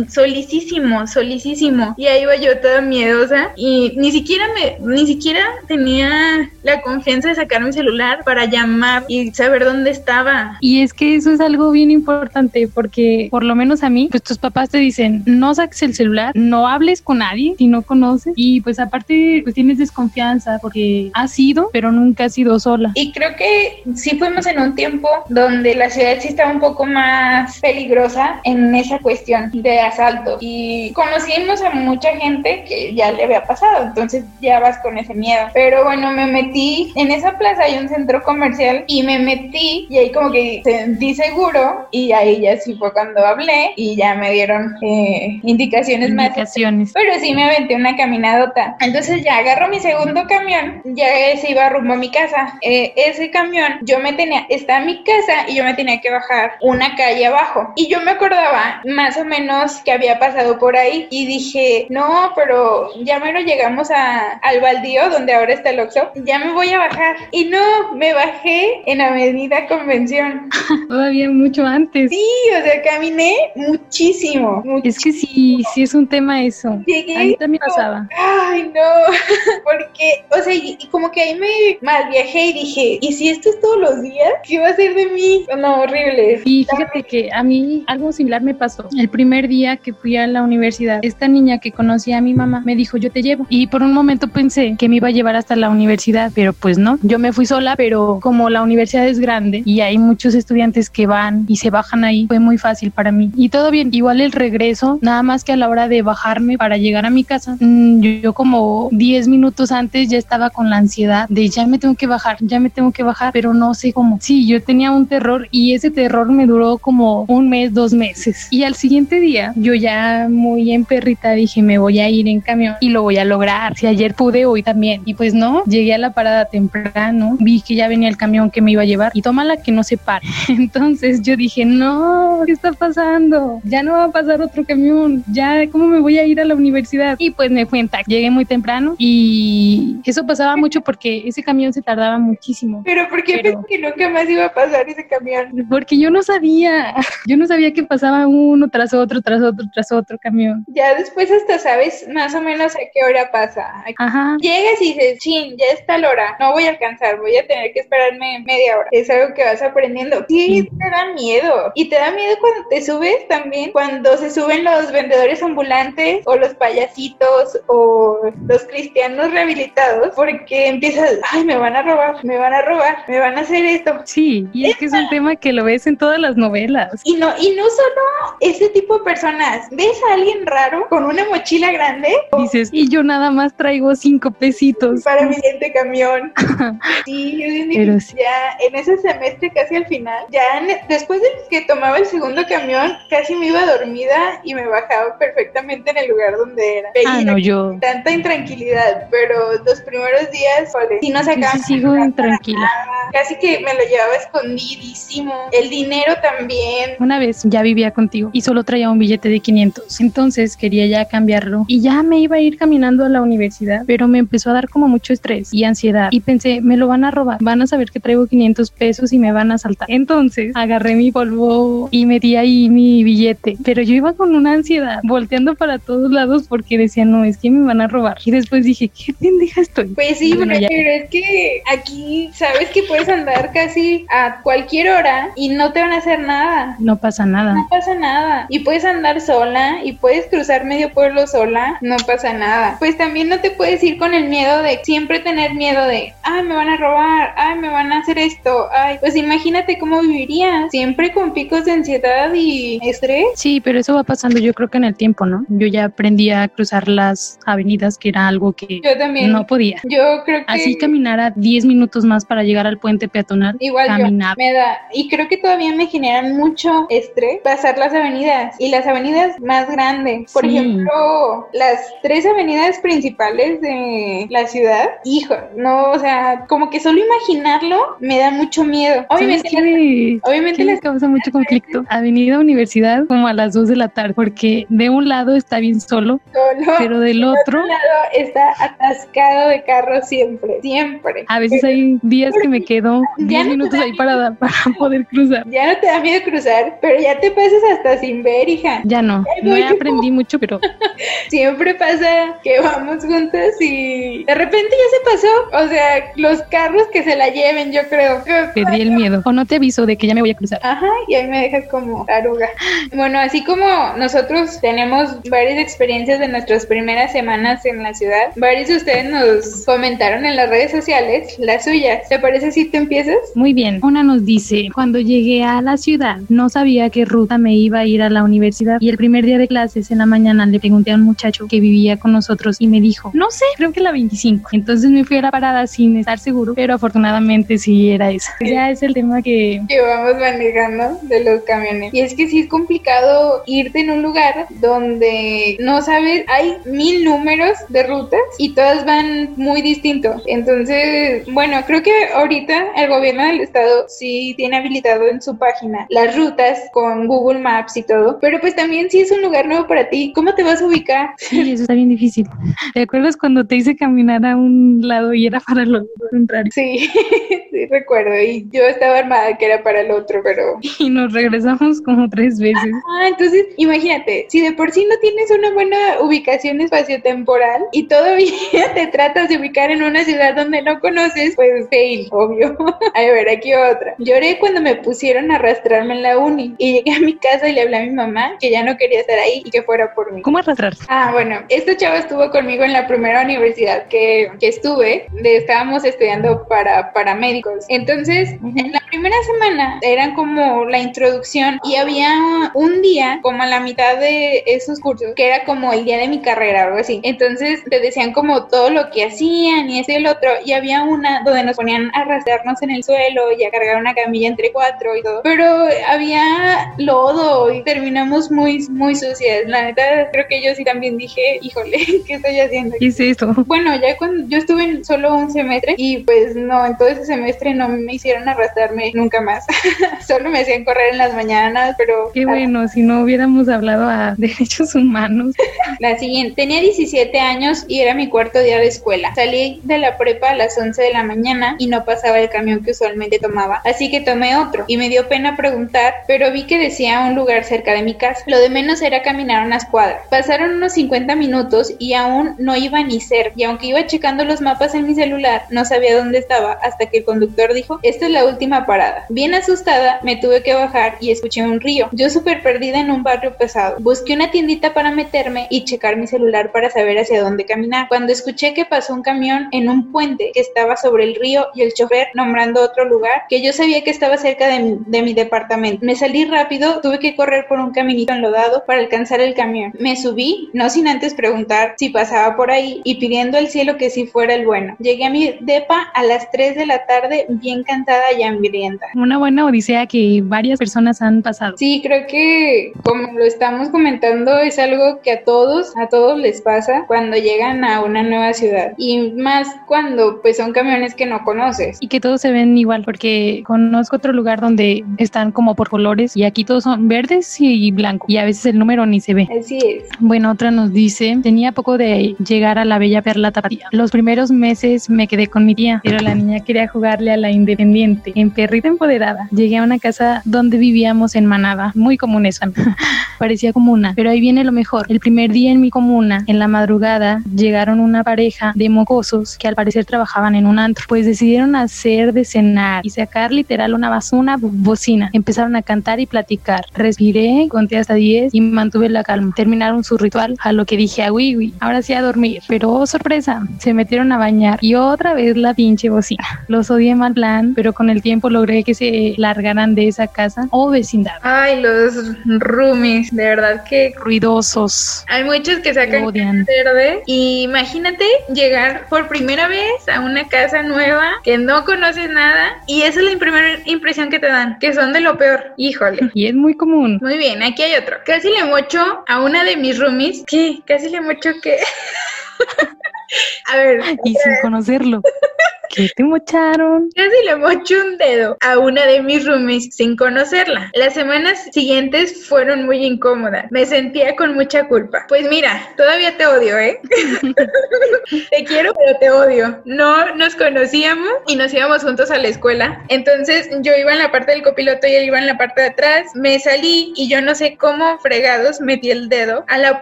solicísimo, 0.09 1.07
solicísimo 1.07 1.95
y 1.97 2.07
ahí 2.07 2.23
iba 2.23 2.35
yo 2.35 2.59
toda 2.59 2.81
miedosa 2.81 3.51
y 3.55 3.93
ni 3.95 4.11
siquiera 4.11 4.45
me, 4.53 4.77
ni 4.85 5.07
siquiera 5.07 5.45
tenía 5.67 6.51
la 6.63 6.81
confianza 6.81 7.29
de 7.29 7.35
sacar 7.35 7.63
mi 7.63 7.71
celular 7.71 8.23
para 8.25 8.45
llamar 8.45 9.05
y 9.07 9.31
saber 9.31 9.63
dónde 9.63 9.91
estaba. 9.91 10.57
Y 10.59 10.81
es 10.81 10.93
que 10.93 11.15
eso 11.15 11.31
es 11.31 11.39
algo 11.39 11.71
bien 11.71 11.89
importante 11.89 12.67
porque 12.67 13.29
por 13.31 13.43
lo 13.43 13.55
menos 13.55 13.83
a 13.83 13.89
mí, 13.89 14.09
pues 14.11 14.23
tus 14.23 14.37
papás 14.37 14.69
te 14.69 14.77
dicen, 14.77 15.23
no 15.25 15.55
saques 15.55 15.81
el 15.83 15.93
celular, 15.93 16.33
no 16.35 16.67
hables 16.67 17.01
con 17.01 17.19
nadie 17.19 17.55
si 17.57 17.67
no 17.67 17.81
conoces 17.81 18.33
y 18.35 18.61
pues 18.61 18.79
aparte 18.79 19.41
pues 19.43 19.55
tienes 19.55 19.77
desconfianza 19.77 20.59
porque 20.61 21.11
has 21.13 21.31
sido, 21.31 21.69
pero 21.71 21.91
nunca 21.91 22.25
has 22.25 22.33
sido 22.33 22.59
sola. 22.59 22.91
Y 22.95 23.13
creo 23.13 23.35
que 23.37 23.83
sí 23.95 24.17
fuimos 24.17 24.45
en 24.45 24.59
un 24.59 24.75
tiempo 24.97 25.09
donde 25.29 25.75
la 25.75 25.89
ciudad 25.89 26.17
sí 26.19 26.29
estaba 26.29 26.51
un 26.51 26.59
poco 26.59 26.85
más 26.85 27.59
peligrosa 27.59 28.39
en 28.43 28.73
esa 28.75 28.99
cuestión 28.99 29.51
de 29.53 29.79
asalto 29.79 30.37
y 30.39 30.91
conocimos 30.93 31.61
a 31.61 31.71
mucha 31.71 32.15
gente 32.15 32.63
que 32.67 32.93
ya 32.93 33.11
le 33.11 33.23
había 33.23 33.43
pasado, 33.43 33.85
entonces 33.85 34.23
ya 34.41 34.59
vas 34.59 34.77
con 34.79 34.97
ese 34.97 35.13
miedo. 35.13 35.47
Pero 35.53 35.83
bueno, 35.83 36.11
me 36.11 36.27
metí 36.27 36.91
en 36.95 37.11
esa 37.11 37.37
plaza, 37.37 37.63
hay 37.63 37.77
un 37.77 37.89
centro 37.89 38.23
comercial 38.23 38.83
y 38.87 39.03
me 39.03 39.19
metí 39.19 39.87
y 39.89 39.97
ahí 39.97 40.11
como 40.11 40.31
que 40.31 40.61
sentí 40.63 41.13
seguro 41.13 41.87
y 41.91 42.11
ahí 42.11 42.41
ya 42.41 42.57
sí 42.57 42.75
fue 42.75 42.91
cuando 42.93 43.25
hablé 43.25 43.73
y 43.75 43.95
ya 43.95 44.15
me 44.15 44.31
dieron 44.31 44.75
eh, 44.81 45.39
indicaciones, 45.43 46.09
indicaciones, 46.09 46.87
más. 46.87 46.93
Pero 46.93 47.19
sí 47.19 47.33
me 47.33 47.45
aventé 47.45 47.75
una 47.75 47.95
caminadota. 47.95 48.75
Entonces 48.79 49.23
ya 49.23 49.37
agarro 49.37 49.67
mi 49.69 49.79
segundo 49.79 50.25
camión, 50.27 50.81
ya 50.85 51.07
se 51.39 51.51
iba 51.51 51.69
rumbo 51.69 51.93
a 51.93 51.97
mi 51.97 52.09
casa. 52.09 52.57
Eh, 52.61 52.93
ese 52.95 53.29
camión 53.31 53.79
yo 53.83 53.99
me 53.99 54.13
tenía, 54.13 54.45
está 54.49 54.79
mi 54.87 55.03
casa 55.03 55.45
y 55.49 55.55
yo 55.57 55.65
me 55.65 55.73
tenía 55.73 55.99
que 55.99 56.09
bajar 56.09 56.53
una 56.61 56.95
calle 56.95 57.25
abajo. 57.25 57.73
Y 57.75 57.87
yo 57.87 57.99
me 58.01 58.11
acordaba 58.11 58.81
más 58.85 59.17
o 59.17 59.25
menos 59.25 59.81
que 59.83 59.91
había 59.91 60.17
pasado 60.17 60.57
por 60.57 60.77
ahí 60.77 61.07
y 61.11 61.25
dije, 61.25 61.87
no, 61.89 62.31
pero 62.35 62.89
ya 63.03 63.19
me 63.19 63.33
lo 63.33 63.41
llegamos 63.41 63.91
a, 63.91 64.37
al 64.37 64.61
baldío 64.61 65.09
donde 65.09 65.33
ahora 65.33 65.53
está 65.53 65.71
el 65.71 65.81
Oxxo, 65.81 66.11
ya 66.15 66.39
me 66.39 66.53
voy 66.53 66.69
a 66.69 66.79
bajar. 66.79 67.17
Y 67.31 67.45
no, 67.45 67.93
me 67.93 68.13
bajé 68.13 68.81
en 68.85 69.01
Avenida 69.01 69.67
Convención. 69.67 70.49
Todavía 70.87 71.29
mucho 71.29 71.65
antes. 71.65 72.09
Sí, 72.09 72.25
o 72.57 72.63
sea, 72.63 72.81
caminé 72.81 73.35
muchísimo, 73.55 74.63
Es 74.83 74.97
que 74.99 75.11
sí, 75.11 75.61
sí 75.73 75.83
es 75.83 75.93
un 75.93 76.07
tema 76.07 76.43
eso. 76.43 76.81
Llegué. 76.85 77.17
A 77.17 77.19
mí 77.19 77.35
también 77.35 77.61
pasaba. 77.67 78.07
Ay, 78.17 78.71
no, 78.73 79.13
porque, 79.65 80.23
o 80.31 80.41
sea, 80.41 80.53
y, 80.53 80.77
como 80.91 81.11
que 81.11 81.21
ahí 81.21 81.35
me 81.35 81.77
mal 81.81 82.09
viajé 82.09 82.47
y 82.47 82.53
dije, 82.53 82.99
¿y 83.01 83.11
si 83.13 83.29
esto 83.29 83.49
es 83.49 83.59
todos 83.59 83.77
los 83.77 84.01
días? 84.01 84.31
¿Qué 84.47 84.59
va 84.59 84.69
a 84.69 84.75
ser 84.77 84.95
de 84.95 85.07
mí? 85.07 85.45
No, 85.57 85.81
horrible. 85.81 86.41
Y 86.45 86.65
fíjate 86.69 87.03
que 87.03 87.29
a 87.33 87.43
mí 87.43 87.83
algo 87.87 88.11
similar 88.11 88.41
me 88.41 88.53
pasó. 88.53 88.87
El 88.97 89.09
primer 89.09 89.47
día 89.47 89.77
que 89.77 89.93
fui 89.93 90.15
a 90.15 90.27
la 90.27 90.43
universidad, 90.43 90.99
esta 91.01 91.27
niña 91.27 91.57
que 91.57 91.71
conocía 91.71 92.19
a 92.19 92.21
mi 92.21 92.33
mamá 92.33 92.61
me 92.65 92.75
dijo, 92.75 92.97
yo 92.97 93.11
te 93.11 93.21
llevo. 93.21 93.45
Y 93.49 93.67
por 93.67 93.81
un 93.83 93.93
momento 93.93 94.27
pensé 94.27 94.75
que 94.77 94.87
me 94.87 94.97
iba 94.97 95.09
a 95.09 95.11
llevar 95.11 95.35
hasta 95.35 95.55
la 95.55 95.69
universidad, 95.69 96.31
pero 96.33 96.53
pues 96.53 96.77
no. 96.77 96.97
Yo 97.01 97.19
me 97.19 97.33
fui 97.33 97.45
sola, 97.45 97.75
pero 97.75 98.19
como 98.21 98.49
la 98.49 98.61
universidad 98.61 99.07
es 99.07 99.19
grande 99.19 99.63
y 99.65 99.81
hay 99.81 99.97
muchos 99.97 100.35
estudiantes 100.35 100.89
que 100.89 101.07
van 101.07 101.45
y 101.47 101.57
se 101.57 101.69
bajan 101.69 102.03
ahí, 102.03 102.27
fue 102.27 102.39
muy 102.39 102.57
fácil 102.57 102.91
para 102.91 103.11
mí. 103.11 103.31
Y 103.35 103.49
todo 103.49 103.71
bien, 103.71 103.89
igual 103.91 104.21
el 104.21 104.31
regreso, 104.31 104.99
nada 105.01 105.23
más 105.23 105.43
que 105.43 105.53
a 105.53 105.57
la 105.57 105.69
hora 105.69 105.87
de 105.87 106.01
bajarme 106.01 106.57
para 106.57 106.77
llegar 106.77 107.05
a 107.05 107.09
mi 107.09 107.23
casa, 107.23 107.57
mm, 107.59 108.01
yo, 108.21 108.33
como 108.33 108.89
10 108.91 109.27
minutos 109.27 109.71
antes 109.71 110.09
ya 110.09 110.17
estaba 110.17 110.49
con 110.49 110.69
la 110.69 110.77
ansiedad 110.77 111.27
de 111.29 111.49
ya 111.49 111.65
me 111.65 111.79
tengo 111.79 111.95
que 111.95 112.07
bajar, 112.07 112.37
ya 112.41 112.59
me 112.59 112.69
tengo 112.69 112.91
que 112.91 113.03
bajar, 113.03 113.31
pero 113.33 113.53
no 113.53 113.73
sé 113.73 113.93
cómo. 113.93 114.19
Sí, 114.21 114.47
yo 114.47 114.61
tenía 114.67 114.91
un 114.91 115.07
terror 115.07 115.47
y 115.49 115.73
ese 115.73 115.89
terror 115.89 116.29
me 116.29 116.45
duró 116.45 116.77
como 116.77 117.25
un 117.27 117.49
mes, 117.49 117.73
dos 117.73 117.93
meses. 117.93 118.47
Y 118.51 118.63
al 118.63 118.75
siguiente 118.75 119.19
día, 119.19 119.53
yo 119.55 119.73
ya 119.73 120.27
muy 120.29 120.71
en 120.73 120.85
perrita 120.85 121.31
dije, 121.31 121.61
me 121.63 121.79
voy 121.79 121.99
a 121.99 122.09
ir 122.09 122.27
en 122.27 122.41
camión 122.41 122.75
y 122.81 122.89
lo 122.89 123.01
voy 123.01 123.17
a 123.17 123.25
lograr. 123.25 123.75
Si 123.77 123.87
ayer 123.87 124.13
pude, 124.13 124.45
hoy 124.45 124.61
también. 124.61 125.01
Y 125.05 125.13
pues 125.13 125.33
no, 125.33 125.63
llegué 125.63 125.93
a 125.93 125.97
la 125.97 126.11
parada 126.11 126.45
temprano, 126.45 127.37
vi 127.39 127.61
que 127.61 127.75
ya 127.75 127.87
venía 127.87 128.09
el 128.09 128.17
camión 128.17 128.51
que 128.51 128.61
me 128.61 128.71
iba 128.71 128.81
a 128.81 128.85
llevar 128.85 129.11
y 129.15 129.21
tómala 129.21 129.57
que 129.57 129.71
no 129.71 129.83
se 129.83 129.97
pare. 129.97 130.27
Entonces 130.49 131.21
yo 131.21 131.37
dije, 131.37 131.65
no, 131.65 132.41
¿qué 132.45 132.51
está 132.51 132.73
pasando? 132.73 133.61
Ya 133.63 133.81
no 133.81 133.93
va 133.93 134.05
a 134.05 134.11
pasar 134.11 134.41
otro 134.41 134.65
camión, 134.65 135.23
ya, 135.31 135.67
¿cómo 135.71 135.87
me 135.87 135.99
voy 136.01 136.19
a 136.19 136.25
ir 136.25 136.41
a 136.41 136.45
la 136.45 136.55
universidad? 136.55 137.15
Y 137.19 137.31
pues 137.31 137.49
me 137.49 137.67
en 137.71 137.89
taxi, 137.89 138.11
llegué 138.11 138.31
muy 138.31 138.45
temprano 138.45 138.95
y 138.97 139.97
eso 140.03 140.25
pasaba 140.25 140.57
mucho 140.57 140.81
porque 140.81 141.23
ese 141.25 141.43
camión 141.43 141.71
se 141.71 141.81
tardaba 141.81 142.17
muchísimo. 142.17 142.81
¿Pero 142.83 143.07
por 143.09 143.23
qué 143.23 143.39
pensé 143.39 143.57
que 143.67 143.79
nunca 143.79 144.09
más 144.09 144.29
iba 144.29 144.45
a 144.45 144.53
pasar 144.57 144.89
ese 144.89 145.07
camión? 145.07 145.67
Porque 145.69 145.99
yo 145.99 146.09
no 146.09 146.23
sabía, 146.23 146.95
yo 147.27 147.37
no 147.37 147.45
sabía 147.45 147.71
que 147.71 147.83
pasaba 147.83 148.27
uno 148.27 148.67
tras 148.69 148.91
otro, 148.93 149.21
tras 149.21 149.41
otro, 149.41 149.65
tras 149.71 149.91
otro 149.91 150.17
camión. 150.17 150.65
Ya 150.67 150.95
después 150.95 151.31
hasta 151.31 151.59
sabes 151.59 152.07
más 152.11 152.33
o 152.33 152.41
menos 152.41 152.75
a 152.75 152.79
qué 152.91 153.03
hora 153.03 153.31
pasa. 153.31 153.83
Ajá. 153.97 154.37
Llegas 154.41 154.81
y 154.81 154.93
dices, 154.93 155.19
chin, 155.19 155.55
ya 155.57 155.67
está 155.73 155.99
la 155.99 156.09
hora, 156.09 156.35
no 156.39 156.53
voy 156.53 156.63
a 156.65 156.69
alcanzar, 156.69 157.19
voy 157.19 157.37
a 157.37 157.45
tener 157.45 157.71
que 157.71 157.81
esperarme 157.81 158.43
media 158.45 158.79
hora. 158.79 158.87
Es 158.91 159.09
algo 159.11 159.33
que 159.35 159.43
vas 159.43 159.61
aprendiendo. 159.61 160.25
Sí, 160.27 160.67
te 160.79 160.89
da 160.89 161.13
miedo. 161.13 161.71
Y 161.75 161.89
te 161.89 161.95
da 161.95 162.11
miedo 162.11 162.35
cuando 162.41 162.67
te 162.69 162.81
subes 162.81 163.27
también, 163.27 163.71
cuando 163.71 164.17
se 164.17 164.31
suben 164.31 164.63
los 164.63 164.91
vendedores 164.91 165.43
ambulantes 165.43 166.23
o 166.25 166.35
los 166.35 166.55
payasitos 166.55 167.59
o 167.67 168.21
los 168.47 168.63
cristianos 168.63 169.31
rehabilitados, 169.31 170.15
porque 170.15 170.67
empiezas, 170.67 171.19
ay, 171.31 171.43
me 171.43 171.57
van 171.57 171.75
a 171.75 171.83
robar, 171.83 172.25
me 172.25 172.37
van 172.37 172.53
a 172.53 172.63
robar, 172.63 173.05
me 173.07 173.19
van 173.19 173.37
a 173.37 173.41
hacer 173.41 173.63
esto. 173.65 174.01
Sí, 174.05 174.36
y 174.53 174.65
es 174.65 174.77
que 174.77 174.85
es 174.85 174.93
un 174.93 175.09
tema 175.09 175.35
que 175.35 175.53
lo 175.53 175.63
ves 175.63 175.87
en 175.87 175.97
todas 175.97 176.19
las 176.19 176.37
novelas. 176.37 177.01
Y 177.03 177.15
no, 177.15 177.33
y 177.39 177.51
no 177.51 177.63
solo 177.63 178.37
ese 178.41 178.69
tipo 178.69 178.99
de 178.99 179.03
personas. 179.03 179.67
¿Ves 179.71 179.99
a 180.09 180.13
alguien 180.13 180.45
raro 180.45 180.87
con 180.89 181.03
una 181.05 181.25
mochila 181.29 181.71
grande? 181.71 182.09
Dices, 182.37 182.69
y 182.71 182.89
yo 182.89 183.03
nada 183.03 183.31
más 183.31 183.55
traigo 183.55 183.95
cinco 183.95 184.31
pesitos. 184.31 185.03
Para 185.03 185.27
mi 185.27 185.35
siguiente 185.35 185.71
camión. 185.73 186.33
sí, 187.05 187.69
Pero 187.73 187.97
ya 188.15 188.57
en 188.67 188.75
ese 188.75 188.97
semestre 188.97 189.51
casi 189.51 189.75
al 189.75 189.85
final, 189.87 190.25
ya 190.29 190.43
después 190.87 191.21
de 191.21 191.27
que 191.49 191.61
tomaba 191.61 191.97
el 191.97 192.05
segundo 192.05 192.43
camión, 192.47 192.93
casi 193.09 193.35
me 193.35 193.47
iba 193.47 193.65
dormida 193.65 194.41
y 194.43 194.53
me 194.53 194.67
bajaba 194.67 195.17
perfectamente 195.17 195.91
en 195.91 195.97
el 195.97 196.09
lugar 196.09 196.37
donde 196.37 196.79
era. 196.79 196.91
ah, 197.07 197.21
no, 197.23 197.37
yo. 197.37 197.77
Tanta 197.79 198.11
intranquilidad, 198.11 199.07
pero 199.09 199.53
los 199.63 199.81
primeros 199.81 200.29
días, 200.31 200.73
sí 201.01 201.09
no 201.09 201.23
sacaba. 201.23 201.53
Sí, 201.53 201.59
sigo 201.63 201.95
intranquila. 201.97 202.69
Casi 203.11 203.37
que 203.37 203.59
me 203.59 203.73
lo 203.73 203.83
llevaba 203.83 204.15
escondidísimo. 204.27 205.33
El 205.51 205.69
dinero 205.69 206.13
también. 206.21 206.91
Una 206.99 207.19
vez 207.19 207.41
ya 207.43 207.61
vivía 207.61 207.91
contigo 207.91 208.29
y 208.33 208.41
solo 208.41 208.63
traía 208.63 208.89
un 208.89 208.99
billete 208.99 209.29
de 209.29 209.39
500. 209.39 209.99
Entonces 210.01 210.57
quería 210.57 210.85
ya 210.87 211.05
cambiarlo 211.05 211.65
y 211.67 211.81
ya 211.81 212.03
me 212.03 212.19
iba 212.19 212.37
a 212.37 212.39
ir 212.39 212.57
caminando 212.57 213.05
a 213.05 213.09
la 213.09 213.21
universidad, 213.21 213.83
pero 213.85 214.07
me 214.07 214.19
empezó 214.19 214.49
a 214.49 214.53
dar 214.53 214.69
como 214.69 214.87
mucho 214.87 215.13
estrés 215.13 215.53
y 215.53 215.63
ansiedad 215.63 216.09
y 216.11 216.21
pensé, 216.21 216.61
me 216.61 216.77
lo 216.77 216.87
van 216.87 217.03
a 217.03 217.11
robar, 217.11 217.37
van 217.41 217.61
a 217.61 217.67
saber 217.67 217.91
que 217.91 217.99
traigo 217.99 218.27
500 218.27 218.71
pesos 218.71 219.13
y 219.13 219.19
me 219.19 219.31
van 219.31 219.51
a 219.51 219.57
saltar. 219.57 219.89
Entonces 219.89 220.51
agarré 220.55 220.95
mi 220.95 221.11
polvo 221.11 221.89
y 221.91 222.05
metí 222.05 222.35
ahí 222.35 222.69
mi 222.69 223.03
billete, 223.03 223.57
pero 223.63 223.81
yo 223.81 223.93
iba 223.93 224.13
con 224.13 224.35
una 224.35 224.53
ansiedad, 224.53 224.99
volteando 225.03 225.55
para 225.55 225.79
todos 225.79 226.11
lados 226.11 226.45
porque 226.47 226.77
decía, 226.77 227.05
no, 227.05 227.23
es 227.23 227.37
que 227.37 227.49
me 227.49 227.65
van 227.65 227.81
a 227.81 227.87
robar. 227.87 228.17
Y 228.25 228.31
después 228.31 228.63
dije, 228.65 228.89
qué 228.89 229.13
pendeja 229.13 229.61
estoy. 229.61 229.87
Pues 229.87 230.19
sí, 230.19 230.35
pero 230.37 230.51
es 230.51 231.09
que 231.09 231.61
aquí 231.71 232.29
sabes 232.33 232.69
que 232.69 232.83
puedes 232.83 233.09
andar 233.09 233.51
casi 233.53 234.05
a 234.25 234.41
cualquier 234.41 234.89
hora 234.89 235.29
y 235.35 235.49
no 235.49 235.71
te 235.71 235.81
van 235.81 235.93
a 235.93 235.97
hacer 235.97 236.19
nada. 236.19 236.75
No 236.79 236.97
pasa 236.97 237.25
nada. 237.25 237.53
No 237.53 237.67
pasa 237.69 237.95
nada. 237.95 238.45
Y 238.49 238.59
puedes 238.59 238.85
andar 238.85 239.21
sola 239.21 239.77
y 239.83 239.93
puedes 239.93 240.27
cruzar 240.27 240.65
medio 240.65 240.91
pueblo 240.91 241.27
sola, 241.27 241.77
no 241.81 241.97
pasa 242.05 242.33
nada. 242.33 242.75
Pues 242.79 242.97
también 242.97 243.29
no 243.29 243.39
te 243.39 243.51
puedes 243.51 243.83
ir 243.83 243.97
con 243.97 244.13
el 244.13 244.29
miedo 244.29 244.61
de 244.61 244.79
siempre 244.83 245.19
tener 245.19 245.53
miedo 245.53 245.85
de, 245.85 246.13
ay, 246.23 246.43
me 246.43 246.55
van 246.55 246.69
a 246.69 246.77
robar, 246.77 247.33
ay, 247.37 247.57
me 247.59 247.69
van 247.69 247.91
a 247.91 247.99
hacer 247.99 248.17
esto, 248.17 248.67
ay, 248.71 248.97
pues 248.99 249.15
imagínate 249.15 249.77
cómo 249.77 250.01
vivirías, 250.01 250.69
siempre 250.71 251.13
con 251.13 251.33
picos 251.33 251.65
de 251.65 251.71
ansiedad 251.71 252.31
y 252.33 252.79
estrés. 252.83 253.25
Sí, 253.35 253.61
pero 253.61 253.79
eso 253.79 253.95
va 253.95 254.03
pasando 254.03 254.39
yo 254.39 254.53
creo 254.53 254.69
que 254.69 254.77
en 254.77 254.83
el 254.83 254.95
tiempo, 254.95 255.25
¿no? 255.25 255.45
Yo 255.49 255.67
ya 255.67 255.85
aprendí 255.85 256.31
a 256.31 256.47
cruzar 256.47 256.87
las 256.87 257.39
avenidas, 257.45 257.97
que 257.97 258.09
era 258.09 258.27
algo 258.27 258.53
que 258.53 258.81
yo 258.83 258.97
también. 258.97 259.31
no 259.31 259.45
podía. 259.45 259.79
Yo 259.83 260.23
creo 260.25 260.45
que... 260.45 260.45
Así 260.47 260.77
caminara 260.77 261.31
10 261.35 261.65
minutos 261.65 262.05
más 262.05 262.25
para 262.25 262.43
llegar 262.43 262.67
al 262.67 262.77
puente 262.77 263.07
peatonal. 263.07 263.57
Igual 263.59 263.89
me 264.11 264.53
da, 264.53 264.77
y 264.93 265.09
creo 265.09 265.27
que 265.27 265.37
todavía 265.37 265.73
me 265.75 265.87
generan 265.87 266.35
mucho 266.37 266.85
estrés 266.89 267.39
pasar 267.43 267.77
las 267.77 267.93
avenidas 267.93 268.55
y 268.59 268.69
las 268.69 268.85
avenidas 268.87 269.39
más 269.39 269.69
grandes. 269.69 270.31
Por 270.31 270.43
Sí. 270.43 270.57
ejemplo, 270.57 271.47
las 271.53 271.79
tres 272.03 272.25
avenidas 272.25 272.79
principales 272.79 273.59
de 273.61 274.27
la 274.29 274.47
ciudad, 274.47 274.89
hijo, 275.03 275.35
no, 275.55 275.91
o 275.91 275.99
sea, 275.99 276.45
como 276.47 276.69
que 276.69 276.79
solo 276.79 276.99
imaginarlo 277.03 277.97
me 277.99 278.19
da 278.19 278.31
mucho 278.31 278.63
miedo. 278.63 279.05
Obviamente, 279.09 279.49
¿Sabes 279.49 279.63
qué? 279.63 280.19
obviamente 280.23 280.57
¿Qué 280.57 280.63
las 280.65 280.73
les 280.75 280.81
causa 280.81 281.07
mucho 281.07 281.31
conflicto? 281.31 281.83
Avenida 281.89 282.39
Universidad 282.39 283.05
como 283.07 283.27
a 283.27 283.33
las 283.33 283.53
2 283.53 283.67
de 283.69 283.75
la 283.75 283.89
tarde, 283.89 284.13
porque 284.13 284.65
de 284.69 284.89
un 284.89 285.07
lado 285.09 285.35
está 285.35 285.59
bien 285.59 285.79
solo, 285.81 286.19
solo 286.33 286.73
pero 286.77 286.99
del 286.99 287.23
otro 287.23 287.59
lado 287.65 287.79
está 288.15 288.53
atascado 288.59 289.49
de 289.49 289.63
carros 289.63 290.07
siempre, 290.07 290.59
siempre. 290.61 291.25
a 291.27 291.39
veces 291.39 291.63
hay 291.63 291.97
días 292.01 292.33
que 292.41 292.47
me 292.47 292.63
quedo 292.63 293.01
Ya 293.17 293.43
10 293.43 293.45
no 293.45 293.45
te 293.45 293.57
minutos 293.57 293.79
ahí 293.79 293.93
para, 293.97 294.31
para 294.39 294.53
poder 294.77 295.05
cruzar. 295.07 295.43
Ya 295.49 295.73
no 295.73 295.79
te 295.79 295.87
da 295.87 295.99
miedo 295.99 296.23
cruzar, 296.23 296.77
pero 296.81 297.01
ya 297.01 297.19
te 297.19 297.31
pasas 297.31 297.61
hasta 297.73 297.97
sin 297.99 298.23
ver, 298.23 298.47
hija. 298.47 298.81
Ya 298.85 299.01
no, 299.01 299.25
no 299.43 299.55
aprendí 299.67 300.11
mucho, 300.11 300.39
pero 300.39 300.59
Siempre 301.29 301.75
pasa 301.75 302.39
que 302.43 302.59
vamos 302.59 303.05
juntas 303.05 303.55
y 303.59 304.23
de 304.23 304.35
repente 304.35 304.69
ya 304.69 304.97
se 304.97 305.17
pasó. 305.17 305.65
O 305.65 305.69
sea, 305.69 306.11
los 306.15 306.41
carros 306.43 306.87
que 306.91 307.03
se 307.03 307.15
la 307.15 307.29
lleven, 307.29 307.71
yo 307.71 307.81
creo. 307.89 308.23
perdí 308.53 308.81
el 308.81 308.91
miedo. 308.91 309.21
O 309.25 309.31
no 309.31 309.45
te 309.45 309.55
aviso 309.55 309.85
de 309.85 309.97
que 309.97 310.07
ya 310.07 310.13
me 310.13 310.21
voy 310.21 310.31
a 310.31 310.35
cruzar. 310.35 310.59
Ajá, 310.63 310.89
y 311.07 311.15
ahí 311.15 311.27
me 311.27 311.41
dejas 311.41 311.65
como 311.69 312.05
taruga. 312.05 312.49
Bueno, 312.93 313.19
así 313.19 313.43
como 313.43 313.65
nosotros 313.97 314.59
tenemos 314.61 315.21
varias 315.29 315.59
experiencias 315.59 316.19
de 316.19 316.27
nuestras 316.27 316.65
primeras 316.65 317.11
semanas 317.11 317.65
en 317.65 317.83
la 317.83 317.93
ciudad, 317.93 318.31
varios 318.35 318.69
de 318.69 318.77
ustedes 318.77 319.05
nos 319.09 319.65
comentaron 319.65 320.25
en 320.25 320.35
las 320.35 320.49
redes 320.49 320.71
sociales 320.71 321.35
las 321.39 321.65
suyas. 321.65 322.07
¿Te 322.09 322.19
parece 322.19 322.51
si 322.51 322.65
te 322.65 322.77
empiezas? 322.77 323.17
Muy 323.35 323.53
bien, 323.53 323.79
una 323.87 324.03
nos 324.03 324.25
dice, 324.25 324.67
cuando 324.73 324.99
llegué 324.99 325.43
a 325.43 325.61
la 325.61 325.77
ciudad 325.77 326.17
no 326.29 326.49
sabía 326.49 326.89
qué 326.89 327.05
ruta 327.05 327.37
me 327.37 327.55
iba 327.55 327.79
a 327.79 327.85
ir 327.85 328.01
a 328.01 328.09
la 328.09 328.23
universidad 328.23 328.77
y 328.79 328.89
el 328.89 328.97
primer 328.97 329.25
día 329.25 329.37
de 329.37 329.47
clases 329.47 329.91
en 329.91 329.99
la 329.99 330.05
mañana 330.05 330.45
le 330.45 330.59
pregunté 330.59 330.91
a 330.91 330.95
un 330.95 331.01
muchacho 331.01 331.47
que 331.47 331.59
vivía 331.59 331.97
con 331.97 332.11
nosotros 332.11 332.57
y 332.59 332.67
me 332.67 332.81
dijo, 332.81 333.11
no 333.13 333.31
sé, 333.31 333.45
creo 333.55 333.71
que 333.71 333.81
la 333.81 333.91
25. 333.91 334.49
Entonces 334.53 334.89
me 334.91 335.03
fui 335.03 335.17
a 335.17 335.21
la 335.21 335.31
parada 335.31 335.67
sin 335.67 335.97
estar 335.97 336.19
seguro, 336.19 336.53
pero 336.53 336.75
afortunadamente 336.75 337.57
sí 337.57 337.89
era 337.89 338.11
esa. 338.11 338.33
Ya 338.41 338.69
es 338.69 338.83
el 338.83 338.93
tema 338.93 339.21
que 339.21 339.61
que 339.67 339.81
vamos 339.81 340.15
manejando 340.19 340.99
de 341.03 341.23
los 341.23 341.43
camiones. 341.43 341.93
Y 341.93 342.01
es 342.01 342.13
que 342.13 342.27
sí 342.27 342.39
es 342.41 342.47
complicado 342.47 343.43
irte 343.45 343.81
en 343.81 343.91
un 343.91 344.01
lugar 344.01 344.47
donde 344.59 345.57
no 345.59 345.81
sabes, 345.81 346.25
hay 346.27 346.57
mil 346.65 347.03
números 347.03 347.57
de 347.69 347.83
rutas 347.83 348.19
y 348.37 348.53
todas 348.53 348.85
van 348.85 349.33
muy 349.35 349.61
distintos. 349.61 350.21
Entonces, 350.25 351.25
bueno, 351.31 351.57
creo 351.65 351.81
que 351.83 351.91
ahorita 352.13 352.67
el 352.75 352.89
gobierno 352.89 353.25
del 353.25 353.41
estado 353.41 353.76
sí 353.87 354.33
tiene 354.37 354.57
habilitado 354.57 355.07
en 355.07 355.21
su 355.21 355.37
página 355.37 355.85
las 355.89 356.15
rutas 356.15 356.59
con 356.73 357.07
Google 357.07 357.39
Maps 357.39 357.77
y 357.77 357.83
todo, 357.83 358.19
pero 358.19 358.39
pues 358.39 358.55
también 358.55 358.89
si 358.89 359.01
es 359.01 359.11
un 359.11 359.21
lugar 359.21 359.47
nuevo 359.47 359.67
para 359.67 359.89
ti, 359.89 360.11
¿cómo 360.15 360.33
te 360.33 360.43
vas 360.43 360.61
a 360.61 360.65
ubicar? 360.65 361.09
sí, 361.17 361.51
eso 361.51 361.63
está 361.63 361.73
bien 361.73 361.89
difícil. 361.89 362.27
¿Te 362.73 362.81
acuerdas 362.81 363.17
cuando 363.17 363.45
te 363.45 363.55
hice 363.55 363.75
caminar 363.75 364.25
a 364.25 364.35
un 364.35 364.79
lado 364.81 365.13
y 365.13 365.27
era 365.27 365.39
para 365.39 365.65
lo 365.65 365.85
contrario? 366.09 366.51
Sí, 366.53 366.89
sí 367.51 367.65
recuerdo 367.67 368.17
y 368.19 368.47
yo 368.51 368.63
estaba 368.63 368.99
armada 368.99 369.37
que 369.37 369.45
era 369.45 369.63
para 369.63 369.81
el 369.81 369.91
otro, 369.91 370.21
pero 370.23 370.59
Y 370.79 370.89
nos 370.89 371.13
regresamos 371.13 371.81
como 371.81 372.09
tres 372.09 372.39
veces. 372.39 372.71
Ah, 372.89 373.07
entonces 373.07 373.45
imagínate, 373.57 374.25
si 374.29 374.41
de 374.41 374.53
por 374.53 374.71
sí 374.71 374.85
no 374.89 374.97
tienes 374.99 375.31
una 375.31 375.51
buena 375.51 375.77
ubicación 376.01 376.61
espaciotemporal 376.61 377.63
y 377.71 377.87
todavía 377.87 378.31
te 378.75 378.87
tratas 378.87 379.29
de 379.29 379.37
ubicar 379.37 379.71
en 379.71 379.83
una 379.83 380.03
ciudad 380.03 380.35
donde 380.35 380.61
no 380.61 380.79
conoces, 380.79 381.35
pues 381.35 381.67
fail, 381.69 382.07
obvio. 382.11 382.57
a 382.93 383.01
ver, 383.01 383.29
aquí 383.29 383.51
otra. 383.69 383.95
Lloré 383.97 384.39
cuando 384.39 384.61
me 384.61 384.75
pusieron 384.75 385.31
a 385.31 385.35
arrastrarme 385.35 385.95
en 385.95 386.03
la 386.03 386.17
uni 386.17 386.55
y 386.57 386.73
llegué 386.73 386.95
a 386.95 386.99
mi 386.99 387.15
casa 387.17 387.47
y 387.47 387.53
le 387.53 387.61
hablé 387.61 387.77
a 387.77 387.81
mi 387.81 387.91
mamá 387.91 388.37
que 388.39 388.49
ya 388.49 388.63
no 388.63 388.77
quería 388.77 389.01
estar 389.01 389.17
ahí 389.19 389.41
y 389.45 389.51
que 389.51 389.63
fuera 389.63 389.93
por 389.93 390.11
mí. 390.11 390.21
¿Cómo 390.21 390.37
arrastrarse? 390.37 390.83
Ah, 390.89 391.11
bueno, 391.13 391.41
esta 391.49 391.75
chava 391.75 391.97
estuvo 391.97 392.29
conmigo 392.31 392.63
en 392.63 392.73
la 392.73 392.87
primera 392.87 393.21
universidad 393.21 393.87
que, 393.87 394.31
que 394.39 394.47
estuve, 394.47 395.07
de, 395.11 395.37
estábamos 395.37 395.83
estudiando 395.83 396.47
para 396.47 396.93
paramédicos. 396.93 397.65
Entonces, 397.69 398.31
en 398.31 398.71
la 398.71 398.81
primera 398.89 399.15
semana 399.33 399.79
eran 399.81 400.13
como 400.13 400.65
la 400.65 400.79
introducción 400.79 401.59
y 401.63 401.75
había 401.75 402.51
un 402.53 402.81
día, 402.81 403.19
como 403.21 403.43
a 403.43 403.47
la 403.47 403.59
mitad 403.59 403.97
de 403.97 404.43
esos 404.45 404.79
cursos, 404.79 405.13
que 405.15 405.27
era 405.27 405.45
como 405.45 405.73
el 405.73 405.85
día 405.85 405.97
de 405.97 406.07
mi 406.07 406.21
carrera 406.21 406.63
o 406.63 406.67
algo 406.67 406.79
así. 406.79 406.99
Entonces, 407.03 407.63
te 407.69 407.79
decían 407.79 408.13
como 408.13 408.47
todo 408.47 408.69
lo 408.69 408.89
que 408.89 409.05
hacían 409.05 409.69
y 409.69 409.79
ese 409.79 409.93
y 409.93 409.95
el 409.95 410.07
otro, 410.07 410.29
y 410.43 410.53
había 410.53 410.83
una 410.83 411.21
donde 411.23 411.43
nos 411.43 411.55
ponían 411.55 411.91
a 411.93 412.01
arrastrarnos 412.01 412.61
en 412.61 412.71
el 412.71 412.83
suelo 412.83 413.31
y 413.37 413.43
a 413.47 413.51
cargar 413.51 413.77
una 413.77 413.93
camilla 413.93 414.27
entre 414.27 414.51
cuatro 414.51 414.95
y 414.95 415.01
todo. 415.01 415.21
Pero 415.23 415.65
había 415.87 416.73
lodo 416.77 417.53
y 417.53 417.63
terminamos 417.63 418.31
muy, 418.31 418.67
muy 418.69 418.95
sucias. 418.95 419.47
La 419.47 419.63
neta, 419.63 420.09
creo 420.11 420.25
que 420.27 420.43
yo 420.43 420.53
sí 420.55 420.63
también 420.63 420.97
dije, 420.97 421.39
híjole, 421.41 421.77
¿qué 422.07 422.15
estoy 422.15 422.39
haciendo? 422.39 422.75
¿Qué 422.79 422.87
es 422.87 422.99
esto? 422.99 423.33
Bueno, 423.45 423.75
ya 423.75 423.97
cuando 423.97 424.27
yo 424.27 424.37
estuve 424.37 424.63
en 424.63 424.85
solo 424.85 425.15
un 425.15 425.31
semestre 425.31 425.75
y 425.77 425.99
pues 425.99 426.35
no, 426.35 426.65
en 426.65 426.77
todo 426.77 426.87
ese 426.87 427.05
semestre 427.05 427.53
no 427.53 427.69
me 427.69 427.93
hicieron 427.93 428.27
arrastrarme 428.27 428.91
nunca 428.93 429.21
más. 429.21 429.45
solo 430.07 430.29
me 430.29 430.41
hacían 430.41 430.65
correr 430.65 430.93
en 430.93 430.97
las 430.97 431.13
mañanas, 431.13 431.75
pero 431.77 432.11
Qué 432.13 432.25
bueno, 432.25 432.67
si 432.67 432.81
no 432.81 433.01
hubiéramos 433.01 433.49
hablado 433.49 433.87
a 433.87 434.15
derechos 434.17 434.75
humanos. 434.75 435.35
La 435.79 435.97
siguiente, 435.97 436.35
tenía 436.35 436.61
17 436.61 437.19
años 437.19 437.65
y 437.67 437.79
era 437.79 437.93
mi 437.93 438.09
cuarto 438.09 438.39
día 438.39 438.59
de 438.59 438.67
escuela. 438.67 439.13
Salí 439.15 439.59
de 439.63 439.77
la 439.77 439.97
prepa 439.97 440.29
a 440.29 440.35
las 440.35 440.57
11 440.57 440.81
de 440.81 440.93
la 440.93 441.03
mañana 441.03 441.55
y 441.59 441.67
no 441.67 441.85
pasaba 441.85 442.19
el 442.19 442.29
camión 442.29 442.63
que 442.63 442.71
usualmente 442.71 443.19
tomaba, 443.19 443.36
así 443.63 443.91
que 443.91 444.01
tomé 444.01 444.35
otro 444.37 444.65
y 444.67 444.77
me 444.77 444.89
dio 444.89 445.07
pena 445.07 445.35
preguntar, 445.35 445.95
pero 446.07 446.31
vi 446.31 446.45
que 446.45 446.57
decía 446.57 447.01
un 447.01 447.15
lugar 447.15 447.43
cerca 447.43 447.73
de 447.73 447.83
mi 447.83 447.95
casa. 447.95 448.23
Lo 448.27 448.39
de 448.39 448.49
menos 448.49 448.81
era 448.81 449.01
caminar 449.01 449.45
unas 449.45 449.65
cuadras. 449.65 450.01
Pasaron 450.09 450.55
unos 450.55 450.73
50 450.73 451.15
minutos 451.15 451.73
y 451.79 451.93
aún 451.93 452.35
no 452.37 452.55
iba 452.55 452.81
ni 452.83 452.99
cerca, 452.99 453.33
y 453.35 453.43
aunque 453.43 453.67
iba 453.67 453.85
checando 453.85 454.25
los 454.25 454.41
mapas 454.41 454.75
en 454.75 454.87
mi 454.87 454.95
celular, 454.95 455.43
no 455.49 455.65
sabía 455.65 455.97
dónde 455.97 456.19
estaba 456.19 456.53
hasta 456.53 456.87
que 456.87 456.99
el 456.99 457.05
conductor 457.05 457.53
dijo, 457.53 457.79
esta 457.83 458.05
es 458.05 458.11
la 458.11 458.25
última 458.25 458.65
parada. 458.65 459.05
Bien 459.09 459.33
asustada, 459.33 459.99
me 460.03 460.17
tuve 460.17 460.43
que 460.43 460.53
bajar 460.53 460.95
y 460.99 461.11
escuché 461.11 461.41
un 461.43 461.61
río. 461.61 461.89
Yo 461.91 462.09
súper 462.09 462.41
perdida 462.41 462.79
en 462.79 462.91
un 462.91 463.03
barrio 463.03 463.35
pesado. 463.37 463.77
Busqué 463.79 464.13
una 464.13 464.31
tiendita 464.31 464.73
para 464.73 464.91
meterme 464.91 465.47
y 465.49 465.65
checar 465.65 465.97
mi 465.97 466.07
celular 466.07 466.51
para 466.51 466.69
saber 466.69 466.97
hacia 466.97 467.21
dónde 467.21 467.45
caminar. 467.45 467.87
Cuando 467.87 468.11
escuché 468.11 468.53
que 468.53 468.65
pasó 468.65 468.93
un 468.93 469.01
camión 469.01 469.47
en 469.51 469.69
un 469.69 469.91
puente 469.91 470.31
que 470.33 470.39
estaba 470.39 470.77
sobre 470.77 471.03
el 471.03 471.15
río 471.15 471.47
y 471.53 471.61
el 471.61 471.73
chofer 471.73 472.07
nombrando 472.13 472.61
otro 472.61 472.85
lugar 472.85 473.23
que 473.29 473.41
yo 473.41 473.53
sabía 473.53 473.83
que 473.83 473.89
estaba 473.89 474.17
cerca 474.17 474.47
de 474.47 474.59
mi, 474.59 474.77
de 474.85 475.01
mi 475.01 475.13
departamento. 475.13 475.85
Me 475.85 475.95
salí 475.95 476.25
rápido, 476.25 476.81
tuve 476.81 476.99
que 476.99 477.15
correr 477.15 477.45
por 477.47 477.59
un 477.59 477.71
caminito 477.71 478.13
enlodado 478.13 478.63
para 478.65 478.79
alcanzar 478.79 479.19
el 479.21 479.33
camión. 479.33 479.73
Me 479.79 479.95
subí, 479.95 480.49
no 480.53 480.69
sin 480.69 480.87
antes 480.87 481.13
preguntar 481.13 481.75
si 481.77 481.89
pasaba 481.89 482.35
por 482.35 482.51
ahí 482.51 482.81
y 482.83 482.95
pidiendo 482.95 483.37
al 483.37 483.47
cielo 483.47 483.77
que 483.77 483.89
sí 483.89 484.05
fuera 484.05 484.33
el 484.33 484.45
bueno. 484.45 484.75
Llegué 484.79 485.05
a 485.05 485.09
mi 485.09 485.37
depa 485.41 485.91
a 485.93 486.03
las 486.03 486.29
3 486.31 486.55
de 486.55 486.65
la 486.65 486.85
tarde 486.85 487.25
bien 487.29 487.63
cansada 487.63 488.13
y 488.17 488.23
hambrienta. 488.23 488.87
Una 488.95 489.17
buena 489.17 489.45
odisea 489.45 489.85
que 489.87 490.21
varias 490.23 490.59
personas 490.59 491.01
han 491.01 491.21
pasado. 491.21 491.57
Sí, 491.57 491.81
creo 491.83 492.07
que 492.07 492.71
como 492.83 493.11
lo 493.13 493.25
estamos 493.25 493.69
comentando 493.69 494.37
es 494.37 494.59
algo 494.59 495.01
que 495.01 495.11
a 495.11 495.23
todos, 495.23 495.75
a 495.77 495.87
todos 495.87 496.17
les 496.17 496.41
pasa 496.41 496.85
cuando 496.87 497.17
llegan 497.17 497.63
a 497.63 497.81
una 497.81 498.03
nueva 498.03 498.33
ciudad 498.33 498.73
y 498.77 499.11
más 499.11 499.47
cuando 499.65 500.21
pues 500.21 500.37
son 500.37 500.53
camiones 500.53 500.95
que 500.95 501.05
no 501.05 501.23
conoces. 501.23 501.77
Y 501.79 501.87
que 501.87 501.99
todos 501.99 502.21
se 502.21 502.31
ven 502.31 502.57
igual, 502.57 502.83
porque 502.83 503.16
conozco 503.45 503.97
otro 503.97 504.13
lugar 504.13 504.41
donde 504.41 504.83
están 504.97 505.31
como 505.31 505.55
por 505.55 505.69
colores 505.69 506.15
y 506.15 506.23
aquí 506.23 506.43
todos 506.43 506.63
son 506.63 506.87
verdes 506.87 507.37
y 507.39 507.71
blancos 507.71 508.09
y 508.09 508.17
a 508.17 508.25
veces 508.25 508.47
el 508.47 508.59
número 508.59 508.85
ni 508.85 508.99
se 508.99 509.13
ve. 509.13 509.27
Así 509.39 509.57
es. 509.57 509.83
Bueno, 509.99 510.31
otra 510.31 510.51
nos 510.51 510.73
dice, 510.73 511.17
tenía 511.21 511.51
poco 511.51 511.77
de 511.77 512.15
llegar 512.25 512.59
a 512.59 512.65
la 512.65 512.77
bella 512.79 513.01
perla 513.01 513.31
tapatía. 513.31 513.67
Los 513.71 513.91
primeros 513.91 514.31
meses 514.31 514.89
me 514.89 515.07
quedé 515.07 515.27
con 515.27 515.45
mi 515.45 515.55
tía, 515.55 515.81
pero 515.83 515.99
la 515.99 516.15
niña 516.15 516.39
quería 516.41 516.67
jugarle 516.67 517.11
a 517.11 517.17
la 517.17 517.31
independiente, 517.31 518.11
en 518.15 518.31
perrita 518.31 518.67
empoderada. 518.67 519.27
Llegué 519.31 519.57
a 519.57 519.63
una 519.63 519.79
casa 519.79 520.21
donde 520.25 520.57
vivíamos 520.57 521.15
en 521.15 521.25
manada, 521.25 521.71
muy 521.75 521.97
común 521.97 522.25
esa, 522.25 522.49
parecía 523.19 523.53
comuna, 523.53 523.93
pero 523.95 524.09
ahí 524.09 524.19
viene 524.19 524.43
lo 524.43 524.51
mejor. 524.51 524.85
El 524.89 524.99
primer 524.99 525.31
día 525.31 525.51
en 525.51 525.61
mi 525.61 525.69
comuna, 525.69 526.23
en 526.27 526.39
la 526.39 526.47
madrugada, 526.47 527.21
llegaron 527.35 527.79
una 527.79 528.03
pareja 528.03 528.53
de 528.55 528.69
mocosos 528.69 529.37
que 529.37 529.47
al 529.47 529.55
parecer 529.55 529.85
trabajaban 529.85 530.35
en 530.35 530.45
un 530.45 530.59
antro, 530.59 530.85
pues 530.87 531.05
decidieron 531.05 531.55
hacer 531.55 532.13
de 532.13 532.25
cenar 532.25 532.85
y 532.85 532.89
se 532.89 533.01
sacar 533.07 533.31
literal 533.31 533.73
una 533.73 533.89
basuna 533.89 534.37
bocina. 534.39 535.09
Empezaron 535.13 535.55
a 535.55 535.61
cantar 535.61 535.99
y 536.01 536.05
platicar. 536.05 536.65
Respiré, 536.73 537.47
conté 537.49 537.77
hasta 537.77 537.93
10 537.93 538.33
y 538.33 538.41
mantuve 538.41 538.89
la 538.89 539.03
calma. 539.03 539.33
Terminaron 539.35 539.83
su 539.83 539.97
ritual, 539.97 540.35
a 540.39 540.51
lo 540.51 540.65
que 540.65 540.75
dije 540.75 541.03
a 541.03 541.11
Wiwi, 541.13 541.53
ahora 541.61 541.81
sí 541.81 541.93
a 541.93 542.01
dormir. 542.01 542.41
Pero 542.47 542.73
oh, 542.73 542.85
sorpresa, 542.85 543.47
se 543.59 543.73
metieron 543.73 544.11
a 544.11 544.17
bañar 544.17 544.59
y 544.61 544.75
otra 544.75 545.13
vez 545.13 545.37
la 545.37 545.53
pinche 545.53 545.89
bocina. 545.89 546.25
Los 546.47 546.69
odié 546.69 546.95
mal 546.95 547.13
plan, 547.13 547.53
pero 547.55 547.71
con 547.71 547.89
el 547.89 548.01
tiempo 548.01 548.29
logré 548.29 548.63
que 548.63 548.73
se 548.73 549.13
largaran 549.17 549.73
de 549.73 549.87
esa 549.87 550.07
casa 550.07 550.47
o 550.51 550.69
vecindad. 550.69 551.13
Ay, 551.21 551.61
los 551.61 551.93
roomies, 552.25 553.15
de 553.15 553.23
verdad 553.23 553.63
que 553.63 553.93
ruidosos. 553.97 555.05
Hay 555.07 555.23
muchos 555.23 555.59
que 555.59 555.73
sacan 555.73 556.03
Odian. 556.03 556.45
verde 556.45 557.03
y 557.05 557.43
imagínate 557.43 558.05
llegar 558.33 558.87
por 558.89 559.07
primera 559.07 559.47
vez 559.47 559.87
a 559.93 560.01
una 560.01 560.27
casa 560.27 560.61
nueva 560.63 561.13
que 561.23 561.37
no 561.37 561.63
conoces 561.63 562.09
nada 562.09 562.61
y 562.67 562.81
esa 562.97 563.05
es 563.05 563.13
la 563.13 563.19
primera 563.19 563.59
impresión 563.65 564.09
que 564.09 564.19
te 564.19 564.27
dan, 564.27 564.57
que 564.59 564.73
son 564.73 564.91
de 564.91 565.01
lo 565.01 565.17
peor. 565.17 565.53
Híjole. 565.57 566.09
Y 566.13 566.27
es 566.27 566.33
muy 566.33 566.55
común. 566.55 566.97
Muy 567.01 567.17
bien, 567.17 567.43
aquí 567.43 567.61
hay 567.61 567.75
otro. 567.75 567.97
Casi 568.05 568.29
le 568.29 568.43
mocho 568.45 568.79
a 569.07 569.21
una 569.21 569.43
de 569.43 569.55
mis 569.55 569.77
roomies. 569.77 570.23
¿Qué? 570.25 570.59
Casi 570.65 570.89
le 570.89 571.01
mocho 571.01 571.29
que... 571.41 571.57
a 573.53 573.57
ver. 573.57 573.81
Y 574.03 574.15
sin 574.15 574.33
conocerlo. 574.41 575.01
¿Qué 575.69 575.89
te 575.95 576.03
mocharon? 576.03 576.89
Casi 576.95 577.25
le 577.25 577.35
mocho 577.35 577.75
un 577.85 577.97
dedo 577.97 578.37
a 578.41 578.57
una 578.57 578.85
de 578.85 579.01
mis 579.01 579.25
roomies 579.25 579.75
sin 579.75 579.95
conocerla. 579.95 580.71
Las 580.73 580.93
semanas 580.93 581.47
siguientes 581.51 582.27
fueron 582.27 582.65
muy 582.65 582.85
incómodas. 582.85 583.45
Me 583.51 583.65
sentía 583.65 584.15
con 584.15 584.33
mucha 584.33 584.67
culpa. 584.67 585.05
Pues 585.07 585.27
mira, 585.29 585.69
todavía 585.77 586.17
te 586.17 586.25
odio, 586.25 586.57
¿eh? 586.57 586.79
te 588.31 588.43
quiero, 588.43 588.73
pero 588.73 588.97
te 588.99 589.09
odio. 589.09 589.61
No 589.65 590.15
nos 590.15 590.35
conocíamos 590.35 591.09
y 591.27 591.35
nos 591.35 591.53
íbamos 591.53 591.83
juntos 591.83 592.11
a 592.11 592.17
la 592.17 592.27
escuela. 592.27 592.83
Entonces 592.89 593.49
yo 593.61 593.73
iba 593.75 593.91
en 593.91 593.99
la 593.99 594.11
parte 594.11 594.31
del 594.31 594.43
copiloto 594.43 594.87
y 594.87 594.95
él 594.95 595.05
iba 595.05 595.19
en 595.19 595.27
la 595.27 595.37
parte 595.37 595.61
de 595.61 595.67
atrás. 595.67 596.11
Me 596.15 596.39
salí 596.39 596.93
y 596.95 597.09
yo 597.09 597.21
no 597.21 597.35
sé 597.35 597.57
cómo 597.57 597.97
fregados 597.99 598.61
metí 598.61 598.91
el 598.91 599.09
dedo 599.09 599.45
a 599.47 599.57
la 599.57 599.81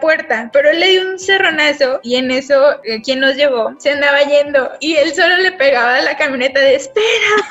puerta, 0.00 0.50
pero 0.52 0.72
le 0.72 0.86
di 0.86 0.98
un 0.98 1.18
cerronazo 1.18 2.00
y 2.02 2.16
en 2.16 2.30
eso 2.30 2.82
eh, 2.84 3.00
quien 3.02 3.20
nos 3.20 3.36
llevó 3.36 3.74
se 3.78 3.90
andaba 3.90 4.22
yendo 4.22 4.70
y 4.80 4.96
él 4.96 5.14
solo 5.14 5.36
le 5.38 5.52
pegaba 5.76 5.96
a 5.96 6.02
la 6.02 6.16
camioneta 6.16 6.60
de 6.60 6.74
espera, 6.74 7.06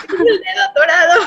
el 0.09 0.25
dedo 0.25 0.63
dorado. 0.75 1.21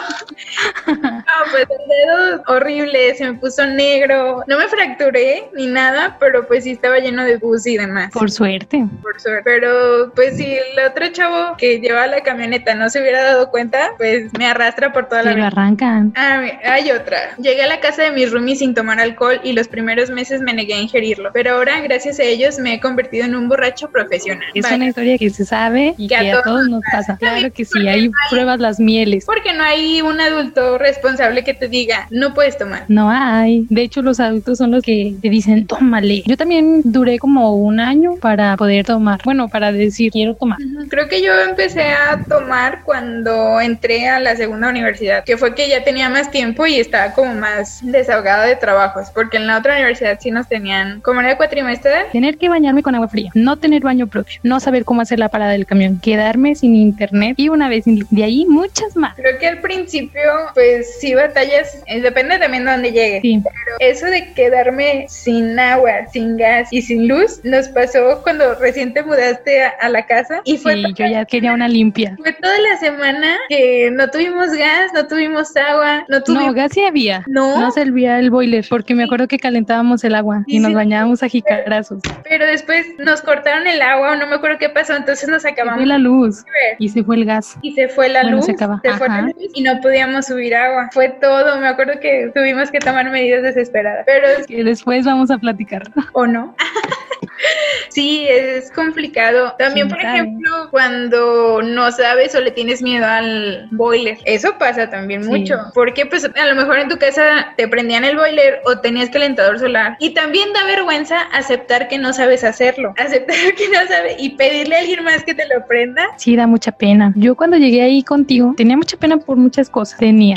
No, 1.28 1.44
pues 1.52 1.66
el 1.70 1.88
dedo 1.88 2.42
horrible, 2.46 3.14
se 3.14 3.26
me 3.30 3.38
puso 3.38 3.64
negro. 3.66 4.42
No 4.46 4.58
me 4.58 4.66
fracturé 4.68 5.50
ni 5.54 5.66
nada, 5.66 6.16
pero 6.18 6.46
pues 6.48 6.64
sí 6.64 6.70
estaba 6.72 6.98
lleno 6.98 7.24
de 7.24 7.36
bus 7.36 7.66
y 7.66 7.76
demás. 7.76 8.10
Por 8.12 8.30
suerte. 8.30 8.84
Por 9.02 9.20
suerte. 9.20 9.42
Pero 9.44 10.10
pues 10.14 10.36
si 10.36 10.44
el 10.46 10.86
otro 10.86 11.06
chavo 11.08 11.56
que 11.58 11.80
llevaba 11.80 12.06
la 12.06 12.22
camioneta 12.22 12.74
no 12.74 12.88
se 12.88 13.00
hubiera 13.00 13.22
dado 13.22 13.50
cuenta, 13.50 13.90
pues 13.98 14.32
me 14.38 14.46
arrastra 14.46 14.92
por 14.92 15.08
toda 15.08 15.22
la 15.22 15.34
Pero 15.34 15.44
arrancan. 15.44 16.12
Ah, 16.16 16.42
hay 16.64 16.90
otra. 16.90 17.36
Llegué 17.36 17.62
a 17.62 17.68
la 17.68 17.80
casa 17.80 18.04
de 18.04 18.10
mis 18.10 18.32
roomies 18.32 18.60
sin 18.60 18.74
tomar 18.74 18.98
alcohol 18.98 19.40
y 19.44 19.52
los 19.52 19.68
primeros 19.68 20.10
meses 20.10 20.40
me 20.40 20.54
negué 20.54 20.74
a 20.74 20.80
ingerirlo. 20.80 21.30
Pero 21.32 21.56
ahora, 21.56 21.80
gracias 21.80 22.18
a 22.18 22.24
ellos, 22.24 22.58
me 22.58 22.74
he 22.74 22.80
convertido 22.80 23.26
en 23.26 23.36
un 23.36 23.48
borracho 23.48 23.90
profesional. 23.90 24.48
Es 24.54 24.64
Vaya. 24.64 24.76
una 24.76 24.88
historia 24.88 25.18
que 25.18 25.30
se 25.30 25.44
sabe 25.44 25.94
y 25.98 26.08
Que 26.08 26.16
que, 26.16 26.30
a 26.32 26.38
a 26.38 26.42
todos 26.42 26.58
todos 26.58 26.68
nos 26.68 26.82
pasa. 26.90 27.16
Claro 27.18 27.52
que 27.52 27.64
sí, 27.64 27.86
ahí 27.88 28.10
pruebas 28.30 28.60
las 28.60 28.80
mieles. 28.80 29.24
Porque 29.26 29.52
no 29.52 29.62
hay 29.62 30.00
un 30.02 30.20
adulto 30.20 30.78
responsable 30.78 31.44
que 31.44 31.54
te 31.54 31.68
diga, 31.68 32.06
no 32.10 32.34
puedes 32.34 32.56
tomar. 32.58 32.84
No 32.88 33.10
hay. 33.10 33.66
De 33.70 33.82
hecho, 33.82 34.02
los 34.02 34.20
adultos 34.20 34.58
son 34.58 34.70
los 34.70 34.82
que 34.82 35.14
te 35.20 35.28
dicen, 35.28 35.66
tómale. 35.66 36.22
Yo 36.26 36.36
también 36.36 36.82
duré 36.84 37.18
como 37.18 37.54
un 37.56 37.80
año 37.80 38.16
para 38.20 38.56
poder 38.56 38.84
tomar. 38.84 39.20
Bueno, 39.24 39.48
para 39.48 39.72
decir, 39.72 40.12
quiero 40.12 40.34
tomar. 40.34 40.58
Ujú, 40.60 40.88
Creo 40.88 41.08
que 41.08 41.22
yo 41.22 41.32
empecé 41.40 41.82
a 41.92 42.22
tomar 42.28 42.82
cuando 42.84 43.60
entré 43.60 44.08
a 44.08 44.20
la 44.20 44.36
segunda 44.36 44.68
universidad, 44.68 45.24
que 45.24 45.36
fue 45.36 45.54
que 45.54 45.68
ya 45.68 45.84
tenía 45.84 46.08
más 46.08 46.30
tiempo 46.30 46.66
y 46.66 46.76
estaba 46.76 47.12
como 47.12 47.34
más 47.34 47.80
desahogada 47.82 48.44
de 48.46 48.56
trabajos, 48.56 49.10
porque 49.14 49.36
en 49.36 49.46
la 49.46 49.58
otra 49.58 49.74
universidad 49.74 50.18
sí 50.20 50.30
nos 50.30 50.48
tenían, 50.48 51.00
como 51.00 51.20
era 51.20 51.36
cuatrimestral, 51.36 52.06
Tener 52.12 52.38
que 52.38 52.48
bañarme 52.48 52.82
con 52.82 52.94
agua 52.94 53.08
fría, 53.08 53.30
no 53.34 53.56
tener 53.56 53.82
baño 53.82 54.06
propio, 54.06 54.40
no 54.42 54.60
saber 54.60 54.84
cómo 54.84 55.00
hacer 55.00 55.18
la 55.18 55.28
parada 55.28 55.52
del 55.52 55.66
camión, 55.66 56.00
quedarme 56.00 56.54
sin 56.54 56.74
internet 56.78 57.34
y 57.38 57.48
una 57.48 57.68
vez 57.68 57.84
de 57.86 58.24
ahí 58.24 58.46
muchas 58.46 58.96
más. 58.96 59.14
creo 59.16 59.38
que 59.38 59.46
al 59.46 59.60
principio, 59.60 60.20
pues 60.54 60.98
sí 61.00 61.14
batallas, 61.14 61.82
eh, 61.86 62.00
depende 62.00 62.38
también 62.38 62.64
de 62.64 62.70
dónde 62.72 62.92
llegues. 62.92 63.22
Sí, 63.22 63.40
Pero 63.42 63.76
eso 63.92 64.06
de 64.06 64.32
quedarme 64.34 65.06
sin 65.08 65.58
agua, 65.58 66.06
sin 66.12 66.36
gas 66.36 66.68
y 66.72 66.82
sin 66.82 67.08
luz, 67.08 67.40
nos 67.44 67.68
pasó 67.68 68.20
cuando 68.22 68.54
recién 68.54 68.92
te 68.94 69.02
mudaste 69.02 69.62
a, 69.64 69.68
a 69.80 69.88
la 69.88 70.06
casa 70.06 70.40
y 70.44 70.56
fue 70.58 70.74
sí, 70.74 70.82
yo 70.94 71.06
ya 71.06 71.24
quería 71.24 71.52
una 71.52 71.68
limpia. 71.68 72.16
Fue 72.18 72.32
toda 72.32 72.58
la 72.60 72.76
semana 72.78 73.36
que 73.48 73.90
no 73.92 74.08
tuvimos 74.10 74.50
gas, 74.52 74.92
no 74.94 75.06
tuvimos 75.06 75.56
agua, 75.56 76.04
no 76.08 76.18
No, 76.18 76.22
tuvimos... 76.24 76.54
gas 76.54 76.72
sí 76.72 76.84
había. 76.84 77.24
No. 77.26 77.58
No 77.60 77.70
servía 77.70 78.18
el 78.18 78.30
boiler 78.30 78.64
porque 78.68 78.94
me 78.94 79.04
acuerdo 79.04 79.28
que 79.28 79.38
calentábamos 79.38 80.04
el 80.04 80.14
agua 80.14 80.42
Sí, 80.46 80.56
y 80.56 80.58
nos 80.60 80.70
sí. 80.70 80.74
bañábamos 80.74 81.22
a 81.22 81.28
jicarazos. 81.28 82.00
Pero 82.24 82.46
después 82.46 82.86
nos 82.98 83.20
cortaron 83.22 83.66
el 83.66 83.80
agua, 83.82 84.12
o 84.12 84.16
no 84.16 84.26
me 84.26 84.36
acuerdo 84.36 84.58
qué 84.58 84.68
pasó, 84.68 84.94
entonces 84.94 85.28
nos 85.28 85.44
acabamos 85.44 85.86
la 85.86 85.98
luz 85.98 86.44
y 86.78 86.88
se 86.88 87.04
fue 87.04 87.16
el 87.16 87.24
gas. 87.24 87.56
Y 87.62 87.72
se 87.72 87.88
fue 87.88 88.08
la 88.08 88.22
Bueno, 88.22 88.36
luz, 88.38 88.46
se 88.46 88.52
acaba. 88.52 88.80
fue 88.98 89.08
la 89.08 89.22
luz 89.22 89.34
y 89.54 89.62
no 89.62 89.80
podíamos 89.80 90.26
subir 90.26 90.54
agua. 90.54 90.88
Fue 90.92 91.08
todo, 91.20 91.58
me 91.60 91.68
acuerdo 91.68 92.00
que 92.00 92.30
tuvimos 92.34 92.70
que 92.70 92.78
tomar 92.78 93.10
medidas 93.10 93.42
desesperadas. 93.42 94.04
Pero, 94.06 94.26
Que 94.46 94.64
después 94.64 95.04
vamos 95.04 95.30
a 95.30 95.38
platicar. 95.38 95.82
¿o 96.12 96.26
no? 96.26 96.54
Sí, 97.90 98.26
es 98.28 98.70
complicado. 98.72 99.54
También, 99.58 99.88
¿Quién 99.88 100.00
por 100.00 100.00
ejemplo, 100.00 100.68
cuando 100.70 101.62
no 101.62 101.90
sabes 101.90 102.34
o 102.34 102.40
le 102.40 102.50
tienes 102.50 102.82
miedo 102.82 103.06
al 103.06 103.66
boiler. 103.70 104.18
Eso 104.24 104.56
pasa 104.58 104.88
también 104.90 105.24
Sí. 105.24 105.30
mucho. 105.30 105.56
Porque 105.74 106.06
pues 106.06 106.24
a 106.24 106.46
lo 106.46 106.54
mejor 106.54 106.78
en 106.78 106.88
tu 106.88 106.98
casa 106.98 107.54
te 107.56 107.66
prendían 107.66 108.04
el 108.04 108.16
boiler 108.16 108.60
o 108.66 108.78
tenías 108.80 109.10
calentador 109.10 109.58
solar. 109.58 109.96
Y 110.00 110.10
también 110.10 110.52
da 110.52 110.64
vergüenza 110.64 111.22
aceptar 111.32 111.88
que 111.88 111.98
no 111.98 112.12
sabes 112.12 112.44
hacerlo. 112.44 112.94
Aceptar 112.98 113.36
que 113.56 113.68
no 113.68 113.86
sabes 113.88 114.16
y 114.18 114.30
pedirle 114.30 114.76
a 114.76 114.80
alguien 114.80 115.02
más 115.04 115.24
que 115.24 115.34
te 115.34 115.46
lo 115.48 115.66
prenda. 115.66 116.04
Sí, 116.16 116.36
da 116.36 116.46
mucha 116.46 116.72
pena. 116.72 117.12
Yo 117.16 117.34
cuando 117.34 117.56
llegué 117.56 117.82
ahí 117.82 118.02
contigo 118.02 118.54
tenía 118.56 118.76
mucha 118.76 118.96
pena 118.96 119.16
por 119.16 119.36
muchas 119.36 119.70
cosas. 119.70 119.98
Tenía. 119.98 120.36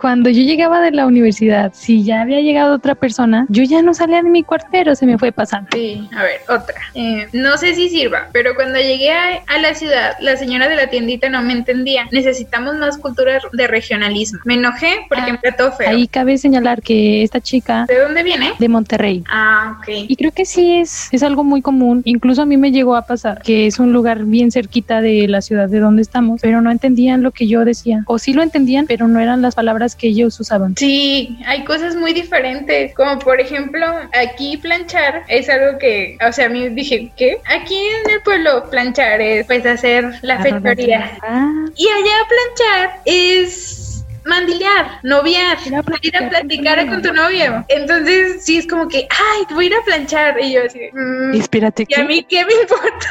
Cuando 0.00 0.30
yo 0.30 0.42
llegaba 0.42 0.80
de 0.80 0.92
la 0.92 1.06
universidad, 1.06 1.72
si 1.74 2.04
ya 2.04 2.22
había 2.22 2.40
llegado 2.40 2.74
otra 2.74 2.94
persona, 2.94 3.46
yo 3.48 3.62
ya 3.64 3.82
no 3.82 3.94
salía 3.94 4.22
de 4.22 4.30
mi 4.30 4.42
cuarto, 4.42 4.66
pero 4.70 4.94
se 4.94 5.06
me 5.06 5.18
fue 5.18 5.32
pasando. 5.32 5.68
Sí, 5.72 6.08
a 6.16 6.22
ver, 6.22 6.40
otra. 6.48 6.80
Eh, 6.94 7.28
no 7.32 7.56
sé 7.58 7.74
si 7.74 7.88
sirva, 7.88 8.28
pero 8.32 8.54
cuando 8.54 8.78
llegué 8.78 9.12
a, 9.12 9.42
a 9.46 9.58
la 9.58 9.74
ciudad, 9.74 10.14
la 10.20 10.36
señora 10.36 10.68
de 10.68 10.76
la 10.76 10.88
tiendita 10.88 11.28
no 11.28 11.42
me 11.42 11.52
entendía. 11.52 12.06
Necesitamos 12.10 12.76
más 12.76 12.98
cultura 12.98 13.38
de 13.52 13.66
regionalismo. 13.66 14.40
Me 14.44 14.54
enojé 14.54 15.04
porque 15.08 15.24
Ah, 15.26 15.32
me 15.32 15.38
trató 15.38 15.72
feo. 15.72 15.90
Ahí 15.90 16.06
cabe 16.08 16.38
señalar 16.38 16.80
que 16.82 17.22
esta 17.22 17.40
chica 17.40 17.84
¿De 17.88 17.98
dónde 18.00 18.22
viene? 18.22 18.52
de 18.58 18.68
Monterrey. 18.68 19.24
Ah, 19.28 19.76
ok. 19.78 19.88
Y 20.08 20.16
creo 20.16 20.32
que 20.32 20.44
sí 20.44 20.78
es, 20.78 21.08
es 21.12 21.22
algo 21.22 21.44
muy 21.44 21.60
común. 21.62 22.02
Incluso 22.04 22.42
a 22.42 22.46
mí 22.46 22.56
me 22.56 22.70
llegó 22.72 22.96
a 22.96 23.02
pasar 23.06 23.42
que 23.42 23.66
es 23.66 23.78
un 23.78 23.92
lugar 23.92 24.24
bien 24.24 24.50
cerquita 24.50 25.00
de 25.00 25.28
la 25.28 25.40
ciudad 25.42 25.68
de 25.68 25.80
donde 25.80 26.02
estamos, 26.02 26.40
pero 26.40 26.60
no 26.62 26.70
entendían 26.70 27.22
lo 27.22 27.30
que 27.32 27.46
yo 27.46 27.64
decía. 27.64 28.02
O 28.06 28.18
sí 28.18 28.32
lo 28.32 28.42
entendían, 28.42 28.86
pero 28.86 29.08
no 29.08 29.20
eran 29.20 29.42
las 29.42 29.54
palabras 29.54 29.94
que 29.96 30.08
ellos 30.08 30.38
usaban. 30.40 30.74
Sí, 30.76 31.38
hay 31.46 31.64
cosas 31.64 31.96
muy 31.96 32.12
diferentes, 32.12 32.94
como 32.94 33.18
por 33.18 33.40
ejemplo, 33.40 33.86
aquí 34.12 34.56
planchar 34.56 35.24
es 35.28 35.48
algo 35.48 35.78
que, 35.78 36.05
o 36.26 36.32
sea, 36.32 36.46
a 36.46 36.48
mí 36.48 36.68
dije, 36.70 37.10
¿qué? 37.16 37.38
Aquí 37.46 37.78
en 38.04 38.10
el 38.10 38.22
pueblo 38.22 38.68
planchar 38.70 39.20
es 39.20 39.46
pues 39.46 39.64
hacer 39.66 40.12
la 40.22 40.40
fechoría. 40.40 41.18
Ah, 41.22 41.66
Y 41.76 41.88
allá 41.88 42.14
planchar 42.28 43.00
es 43.04 44.04
mandilear, 44.26 44.98
noviar, 45.02 45.58
Ir 45.64 45.74
a 45.74 45.82
ir 46.02 46.16
a 46.16 46.28
platicar 46.28 46.30
con 46.32 46.48
tu 46.48 46.62
novio. 46.62 46.90
con 46.90 47.02
tu 47.02 47.12
novio. 47.12 47.64
Entonces, 47.68 48.44
sí 48.44 48.58
es 48.58 48.66
como 48.66 48.88
que, 48.88 49.06
ay, 49.10 49.54
voy 49.54 49.66
a 49.66 49.68
ir 49.68 49.74
a 49.74 49.84
planchar. 49.84 50.40
Y 50.40 50.52
yo 50.52 50.64
así, 50.64 50.80
mm, 50.92 51.34
espérate. 51.34 51.86
¿y 51.88 51.94
a 51.94 52.04
mí 52.04 52.24
qué 52.28 52.44
me 52.44 52.52
importa? 52.52 53.08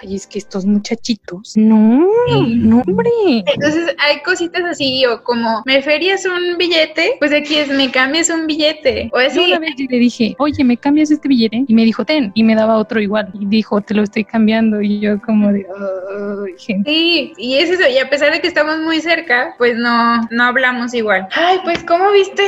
Ay, 0.00 0.14
es 0.14 0.26
que 0.26 0.38
estos 0.38 0.64
muchachitos. 0.64 1.56
No, 1.56 2.06
no, 2.46 2.82
hombre. 2.86 3.10
Entonces, 3.46 3.94
hay 3.98 4.20
cositas 4.22 4.62
así, 4.64 5.04
o 5.06 5.22
como, 5.24 5.62
me 5.66 5.82
ferias 5.82 6.24
un 6.24 6.56
billete, 6.56 7.16
pues 7.18 7.32
aquí 7.32 7.56
es, 7.56 7.68
me 7.68 7.90
cambias 7.90 8.30
un 8.30 8.46
billete. 8.46 9.10
O 9.12 9.20
Yo 9.20 9.26
así, 9.26 9.38
una 9.40 9.58
vez 9.58 9.74
le 9.78 9.98
dije, 9.98 10.36
oye, 10.38 10.62
¿me 10.62 10.76
cambias 10.76 11.10
este 11.10 11.28
billete? 11.28 11.64
Y 11.66 11.74
me 11.74 11.84
dijo, 11.84 12.04
ten. 12.04 12.30
Y 12.34 12.44
me 12.44 12.54
daba 12.54 12.76
otro 12.76 13.00
igual. 13.00 13.30
Y 13.34 13.46
dijo, 13.46 13.80
te 13.80 13.94
lo 13.94 14.02
estoy 14.02 14.24
cambiando. 14.24 14.80
Y 14.80 15.00
yo 15.00 15.20
como 15.20 15.52
de, 15.52 15.66
"Ay, 15.66 16.54
gente. 16.58 16.90
Sí, 16.90 17.32
y 17.36 17.54
es 17.56 17.70
eso, 17.70 17.88
y 17.88 17.98
a 17.98 18.08
pesar 18.08 18.32
de 18.32 18.40
que 18.40 18.48
estamos 18.48 18.78
muy 18.78 19.00
cerca, 19.00 19.54
pues 19.58 19.76
no, 19.76 20.20
no 20.30 20.44
hablamos 20.44 20.94
igual. 20.94 21.26
Ay, 21.32 21.58
pues, 21.64 21.82
¿cómo 21.84 22.10
viste 22.12 22.42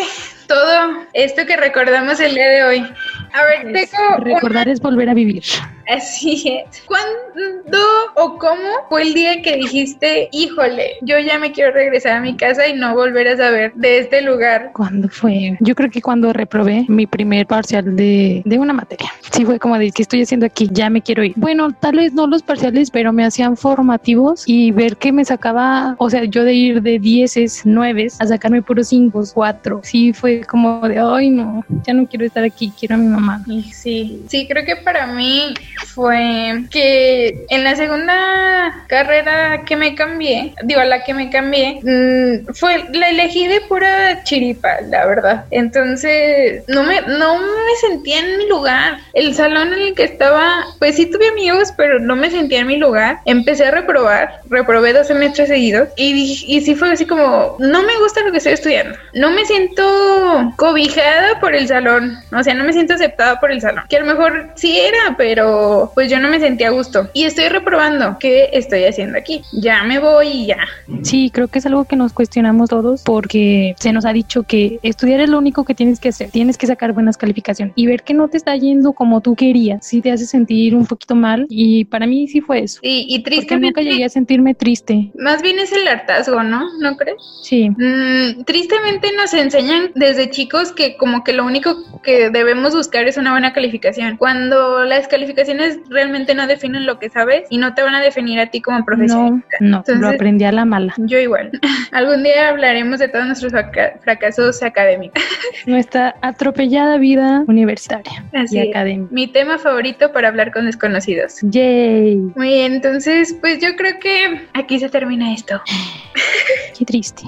todo 0.51 1.07
esto 1.13 1.47
que 1.47 1.57
recordamos 1.57 2.19
el 2.19 2.35
día 2.35 2.49
de 2.49 2.65
hoy? 2.65 2.79
A 3.33 3.45
ver, 3.45 3.71
Pues, 3.71 3.91
tengo 3.93 4.17
una- 4.17 4.25
recordar 4.35 4.69
es 4.69 4.81
volver 4.81 5.09
a 5.09 5.15
vivir. 5.15 5.45
Así 5.89 6.65
es. 6.69 6.83
¿Cuándo 6.87 7.79
o 8.17 8.39
cómo 8.39 8.69
fue 8.89 9.03
el 9.03 9.15
día 9.15 9.43
que 9.43 9.57
dijiste, 9.57 10.29
híjole, 10.33 10.93
yo 11.03 11.19
ya 11.19 11.39
me 11.39 11.51
quiero 11.53 11.73
regresar 11.73 12.13
a 12.17 12.21
mi 12.21 12.37
casa 12.37 12.67
y 12.69 12.75
no 12.75 12.95
volver 12.95 13.27
a 13.29 13.37
saber 13.37 13.73
de 13.75 13.99
este 13.99 14.23
lugar? 14.23 14.71
¿Cuándo 14.73 15.09
fue? 15.09 15.57
Yo 15.61 15.75
creo 15.75 15.91
que 15.91 16.01
cuando 16.03 16.33
reprobé 16.33 16.85
mi 16.89 17.07
primer 17.07 17.47
parcial 17.47 17.97
de, 17.97 18.43
de 18.45 18.59
una 18.59 18.73
materia. 18.73 19.11
Sí, 19.33 19.45
fue 19.45 19.59
como 19.59 19.79
de, 19.79 19.91
¿qué 19.93 20.03
estoy 20.03 20.23
haciendo 20.23 20.47
aquí? 20.47 20.69
Ya 20.73 20.91
me 20.91 21.03
quiero 21.03 21.23
ir. 21.25 21.33
Bueno, 21.37 21.73
tal 21.73 21.97
vez 21.97 22.13
no 22.13 22.27
los 22.27 22.43
parciales, 22.43 22.91
pero 22.91 23.13
me 23.13 23.25
hacían 23.25 23.57
formativos 23.57 24.45
y 24.47 24.71
ver 24.73 24.97
que 24.97 25.13
me 25.13 25.25
sacaba, 25.25 25.95
o 25.99 26.09
sea, 26.11 26.25
yo 26.25 26.45
de 26.45 26.55
ir 26.55 26.83
de 26.83 26.99
10, 26.99 27.63
9 27.65 28.09
a 28.19 28.27
sacarme 28.27 28.63
puros 28.63 28.89
5, 28.89 29.23
4. 29.35 29.81
Sí, 29.83 30.13
fue 30.13 30.40
como 30.47 30.87
de, 30.89 30.99
ay, 30.99 31.31
no, 31.31 31.65
ya 31.85 31.95
no 31.95 32.07
quiero 32.07 32.25
estar 32.25 32.45
aquí, 32.45 32.73
quiero 32.79 32.95
a 32.95 32.99
mi 32.99 33.07
mamá. 33.07 33.43
Sí, 33.73 34.23
sí, 34.29 34.47
creo 34.49 34.65
que 34.65 34.77
para 34.77 35.07
mí 35.07 35.55
fue 35.87 36.65
que 36.71 37.45
en 37.49 37.65
la 37.65 37.77
segunda 37.77 38.85
carrera 38.89 39.65
que 39.65 39.77
me 39.77 39.95
cambié, 39.95 40.55
digo, 40.65 40.81
a 40.81 40.85
la 40.85 41.05
que 41.05 41.15
me 41.15 41.31
cambié, 41.31 41.81
mm, 41.83 42.53
fue, 42.55 42.85
la 42.93 43.11
elegí 43.11 43.47
de 43.47 43.61
pura 43.63 44.23
chiripa, 44.25 44.81
la 44.89 45.07
verdad. 45.07 45.45
Entonces, 45.51 46.65
no 46.69 46.83
me, 46.83 47.01
no 47.03 47.39
me 47.39 47.89
sentía 47.89 48.21
en 48.21 48.39
mi 48.39 48.49
lugar. 48.49 48.99
El 49.13 49.35
salón 49.35 49.73
en 49.73 49.81
el 49.81 49.95
que 49.95 50.05
estaba, 50.05 50.67
pues 50.79 50.97
sí 50.97 51.07
tuve 51.07 51.29
amigos, 51.29 51.73
pero 51.77 51.99
no 51.99 52.17
me 52.17 52.31
sentía 52.31 52.61
en 52.61 52.67
mi 52.67 52.77
lugar. 52.77 53.21
Empecé 53.25 53.67
a 53.67 53.71
reprobar, 53.71 54.41
reprobé 54.49 54.93
dos 54.93 55.07
semestres 55.07 55.49
seguidos 55.49 55.89
y, 55.97 56.45
y 56.47 56.61
sí 56.61 56.75
fue 56.75 56.93
así 56.93 57.07
como, 57.07 57.57
no 57.59 57.83
me 57.83 57.99
gusta 57.99 58.23
lo 58.23 58.33
que 58.33 58.39
estoy 58.39 58.55
estudiando. 58.55 58.97
No 59.15 59.31
me 59.31 59.45
siento 59.45 60.30
cobijada 60.57 61.41
por 61.41 61.55
el 61.55 61.69
salón, 61.69 62.17
o 62.33 62.43
sea, 62.43 62.55
no 62.55 62.65
me 62.65 62.73
siento 62.73 62.95
aceptada 62.95 63.41
por 63.41 63.51
el 63.53 63.61
salón. 63.61 63.85
Que 63.89 63.97
a 63.97 64.01
lo 64.01 64.07
mejor 64.07 64.51
sí 64.55 64.79
era, 64.79 65.17
pero 65.17 65.93
pues 65.95 66.11
yo 66.11 66.21
no 66.21 66.29
me 66.29 66.41
sentía 66.41 66.69
a 66.69 66.71
gusto. 66.71 67.09
Y 67.13 67.25
estoy 67.25 67.49
reprobando. 67.49 68.17
¿Qué 68.19 68.51
estoy 68.53 68.85
haciendo 68.85 69.19
aquí? 69.19 69.43
Ya 69.53 69.83
me 69.85 69.99
voy 69.99 70.29
y 70.29 70.47
ya. 70.47 70.59
Sí, 71.03 71.31
creo 71.33 71.49
que 71.49 71.59
es 71.59 71.67
algo 71.67 71.85
que 71.85 71.97
nos 71.97 72.13
cuestionamos 72.13 72.71
todos 72.71 73.03
porque 73.03 73.75
se 73.79 73.93
nos 73.93 74.05
ha 74.05 74.13
dicho 74.13 74.43
que 74.43 74.79
estudiar 74.83 75.21
es 75.21 75.29
lo 75.29 75.39
único 75.39 75.65
que 75.65 75.75
tienes 75.75 76.01
que 76.01 76.11
hacer. 76.11 76.31
Tienes 76.31 76.59
que 76.59 76.67
sacar 76.67 76.93
buenas 76.93 77.17
calificaciones 77.17 77.75
y 77.77 77.87
ver 77.87 78.03
que 78.03 78.15
no 78.15 78.29
te 78.29 78.37
está 78.37 78.55
yendo 78.57 78.93
como 78.93 79.21
tú 79.21 79.35
querías. 79.35 79.87
Sí 79.87 80.01
te 80.01 80.13
hace 80.13 80.27
sentir 80.27 80.75
un 80.75 80.87
poquito 80.87 81.15
mal 81.15 81.47
y 81.49 81.85
para 81.85 82.07
mí 82.07 82.29
sí 82.29 82.41
fue 82.41 82.61
eso. 82.61 82.81
Y, 82.83 83.07
y 83.09 83.23
tristemente... 83.23 83.81
nunca 83.81 83.83
llegué 83.83 84.05
a 84.05 84.09
sentirme 84.09 84.55
triste. 84.55 85.11
Más 85.15 85.43
bien 85.43 85.59
es 85.59 85.73
el 85.73 85.87
hartazgo, 85.87 86.43
¿no? 86.43 86.67
¿No 86.79 86.97
crees? 86.97 87.17
Sí. 87.43 87.71
Mm, 87.71 88.45
tristemente 88.45 89.09
nos 89.17 89.33
enseñan 89.35 89.91
desde 90.11 90.31
chicos 90.31 90.73
que 90.73 90.97
como 90.97 91.25
que 91.25 91.33
lo 91.33 91.45
único 91.45 92.01
que 92.03 92.31
debemos 92.31 92.75
buscar 92.75 93.07
es 93.09 93.17
una 93.17 93.31
buena 93.33 93.53
calificación. 93.53 94.17
Cuando 94.17 94.85
las 94.85 95.07
calificaciones 95.09 95.79
realmente 95.89 96.35
no 96.35 96.47
definen 96.47 96.87
lo 96.87 96.99
que 96.99 97.09
sabes 97.11 97.45
y 97.51 97.59
no 97.59 97.75
te 97.75 97.83
van 97.83 97.95
a 97.95 98.01
definir 98.01 98.39
a 98.41 98.47
ti 98.47 98.61
como 98.61 98.79
No, 98.81 98.85
profesionista. 98.85 99.57
no, 99.61 99.79
Entonces- 99.79 99.99
lo 100.03 100.09
aprendí 100.09 100.45
a 100.45 100.53
la 100.53 100.65
mala. 100.65 100.95
Yo 100.99 101.19
igual. 101.19 101.51
Algún 101.93 102.23
día 102.23 102.49
hablaremos 102.49 102.99
de 102.99 103.09
todos 103.09 103.27
nuestros 103.27 103.53
fraca- 103.53 103.99
fracasos 104.03 104.63
académicos. 104.63 105.23
Nuestra 105.67 106.17
atropellada 106.23 106.97
vida 106.99 107.45
universitaria 107.47 108.25
Así 108.33 108.57
y 108.57 108.61
es. 108.61 108.69
académica. 108.71 109.13
Mi 109.13 109.27
tema 109.27 109.59
favorito 109.59 110.13
para 110.13 110.29
hablar 110.29 110.53
con 110.53 110.67
desconocidos. 110.67 111.37
Yay, 111.43 112.17
Muy 112.37 112.49
bien, 112.49 112.75
entonces 112.75 113.35
pues 113.41 113.59
yo 113.61 113.77
creo 113.77 113.99
que 114.01 114.47
aquí 114.55 114.79
se 114.79 114.89
termina 114.89 115.33
esto. 115.35 115.61
qué 116.79 116.85
triste. 116.85 117.23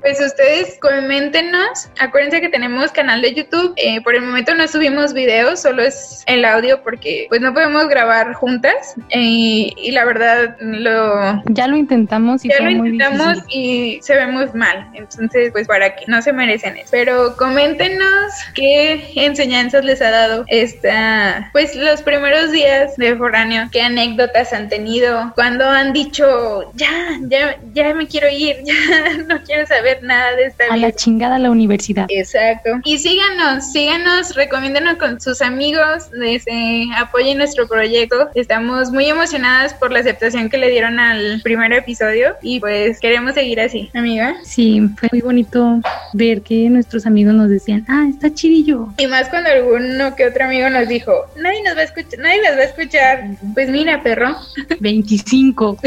Pues 0.00 0.20
ustedes 0.20 0.78
coméntenos. 0.80 1.88
Acuérdense 2.06 2.40
que 2.40 2.48
tenemos 2.48 2.92
canal 2.92 3.20
de 3.22 3.34
YouTube. 3.34 3.72
Eh, 3.76 4.00
por 4.02 4.14
el 4.14 4.22
momento 4.22 4.54
no 4.54 4.66
subimos 4.68 5.12
videos, 5.12 5.60
solo 5.60 5.82
es 5.82 6.22
el 6.26 6.44
audio 6.44 6.82
porque 6.82 7.26
pues 7.28 7.40
no 7.40 7.52
podemos 7.52 7.88
grabar 7.88 8.32
juntas. 8.34 8.94
Eh, 9.10 9.70
y 9.76 9.90
la 9.92 10.04
verdad 10.04 10.56
lo 10.60 11.42
Ya 11.46 11.66
lo 11.66 11.76
intentamos 11.76 12.44
y 12.44 12.48
ya 12.48 12.56
fue 12.58 12.70
lo 12.70 12.78
muy 12.78 12.90
intentamos 12.90 13.34
difícil. 13.46 13.60
y 13.62 13.98
se 14.02 14.14
ve 14.14 14.26
muy 14.26 14.46
mal. 14.54 14.88
Entonces, 14.94 15.50
pues 15.52 15.66
para 15.66 15.94
que 15.96 16.04
no 16.06 16.22
se 16.22 16.32
merecen 16.32 16.76
eso. 16.76 16.88
Pero 16.90 17.36
coméntenos 17.36 18.32
qué 18.54 19.10
enseñanzas 19.16 19.84
les 19.84 20.00
ha 20.00 20.10
dado 20.10 20.44
esta, 20.48 21.48
pues 21.52 21.74
los 21.74 22.02
primeros 22.02 22.52
días 22.52 22.96
de 22.96 23.16
foráneo, 23.16 23.68
qué 23.72 23.82
anécdotas 23.82 24.52
han 24.52 24.68
tenido, 24.68 25.32
cuando 25.34 25.64
han 25.68 25.92
dicho, 25.92 26.70
ya, 26.74 26.90
ya, 27.28 27.56
ya 27.72 27.94
me 27.94 28.06
quiero 28.06 28.28
ir, 28.30 28.56
ya 28.64 28.74
no 29.26 29.42
quiero 29.42 29.66
saber 29.66 30.02
nada 30.02 30.36
de 30.36 30.46
esta 30.46 30.64
A 30.70 30.74
vida. 30.76 30.86
la 30.88 30.92
chingada 30.94 31.38
la 31.38 31.50
universidad. 31.50 31.95
Exacto. 32.08 32.70
Y 32.84 32.98
síganos, 32.98 33.72
síganos, 33.72 34.34
recomiéndenos 34.34 34.96
con 34.96 35.20
sus 35.20 35.42
amigos, 35.42 36.10
este, 36.24 36.86
apoyen 36.96 37.38
nuestro 37.38 37.66
proyecto. 37.66 38.28
Estamos 38.34 38.90
muy 38.90 39.06
emocionadas 39.06 39.74
por 39.74 39.92
la 39.92 40.00
aceptación 40.00 40.48
que 40.48 40.58
le 40.58 40.70
dieron 40.70 40.98
al 40.98 41.40
primer 41.42 41.72
episodio 41.72 42.36
y 42.42 42.60
pues 42.60 43.00
queremos 43.00 43.34
seguir 43.34 43.60
así, 43.60 43.90
amiga. 43.94 44.34
Sí, 44.42 44.82
fue 44.98 45.08
muy 45.12 45.20
bonito 45.20 45.80
ver 46.12 46.42
que 46.42 46.68
nuestros 46.70 47.06
amigos 47.06 47.34
nos 47.34 47.48
decían, 47.48 47.84
ah, 47.88 48.06
está 48.08 48.32
chidillo. 48.32 48.88
Y 48.98 49.06
más 49.06 49.28
cuando 49.28 49.50
alguno 49.50 50.14
que 50.16 50.26
otro 50.26 50.44
amigo 50.44 50.68
nos 50.70 50.88
dijo, 50.88 51.12
nadie 51.36 51.62
nos 51.62 51.76
va 51.76 51.80
a 51.80 51.84
escuchar, 51.84 52.18
nadie 52.18 52.42
las 52.42 52.56
va 52.56 52.60
a 52.60 52.64
escuchar. 52.64 53.24
Pues 53.54 53.68
mira, 53.70 54.02
perro, 54.02 54.36
25. 54.80 55.78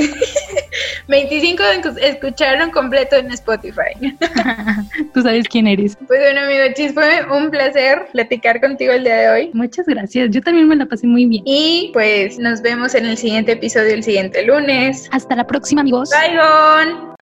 25 1.07 1.63
escucharon 2.01 2.71
completo 2.71 3.15
en 3.15 3.31
Spotify. 3.31 3.93
Tú 5.13 5.21
sabes 5.21 5.47
quién 5.47 5.67
eres. 5.67 5.97
Pues 6.07 6.19
bueno, 6.19 6.41
amigo 6.41 6.63
Chis, 6.75 6.93
fue 6.93 7.25
un 7.31 7.49
placer 7.51 8.07
platicar 8.11 8.61
contigo 8.61 8.93
el 8.93 9.03
día 9.03 9.15
de 9.15 9.29
hoy. 9.29 9.51
Muchas 9.53 9.85
gracias. 9.85 10.29
Yo 10.31 10.41
también 10.41 10.67
me 10.67 10.75
la 10.75 10.85
pasé 10.85 11.07
muy 11.07 11.25
bien. 11.25 11.43
Y 11.45 11.91
pues 11.93 12.39
nos 12.39 12.61
vemos 12.61 12.95
en 12.95 13.05
el 13.05 13.17
siguiente 13.17 13.53
episodio 13.53 13.93
el 13.93 14.03
siguiente 14.03 14.43
lunes. 14.43 15.09
Hasta 15.11 15.35
la 15.35 15.45
próxima, 15.45 15.81
amigos. 15.81 16.09
Bye, 16.09 16.37
Gon. 16.37 17.18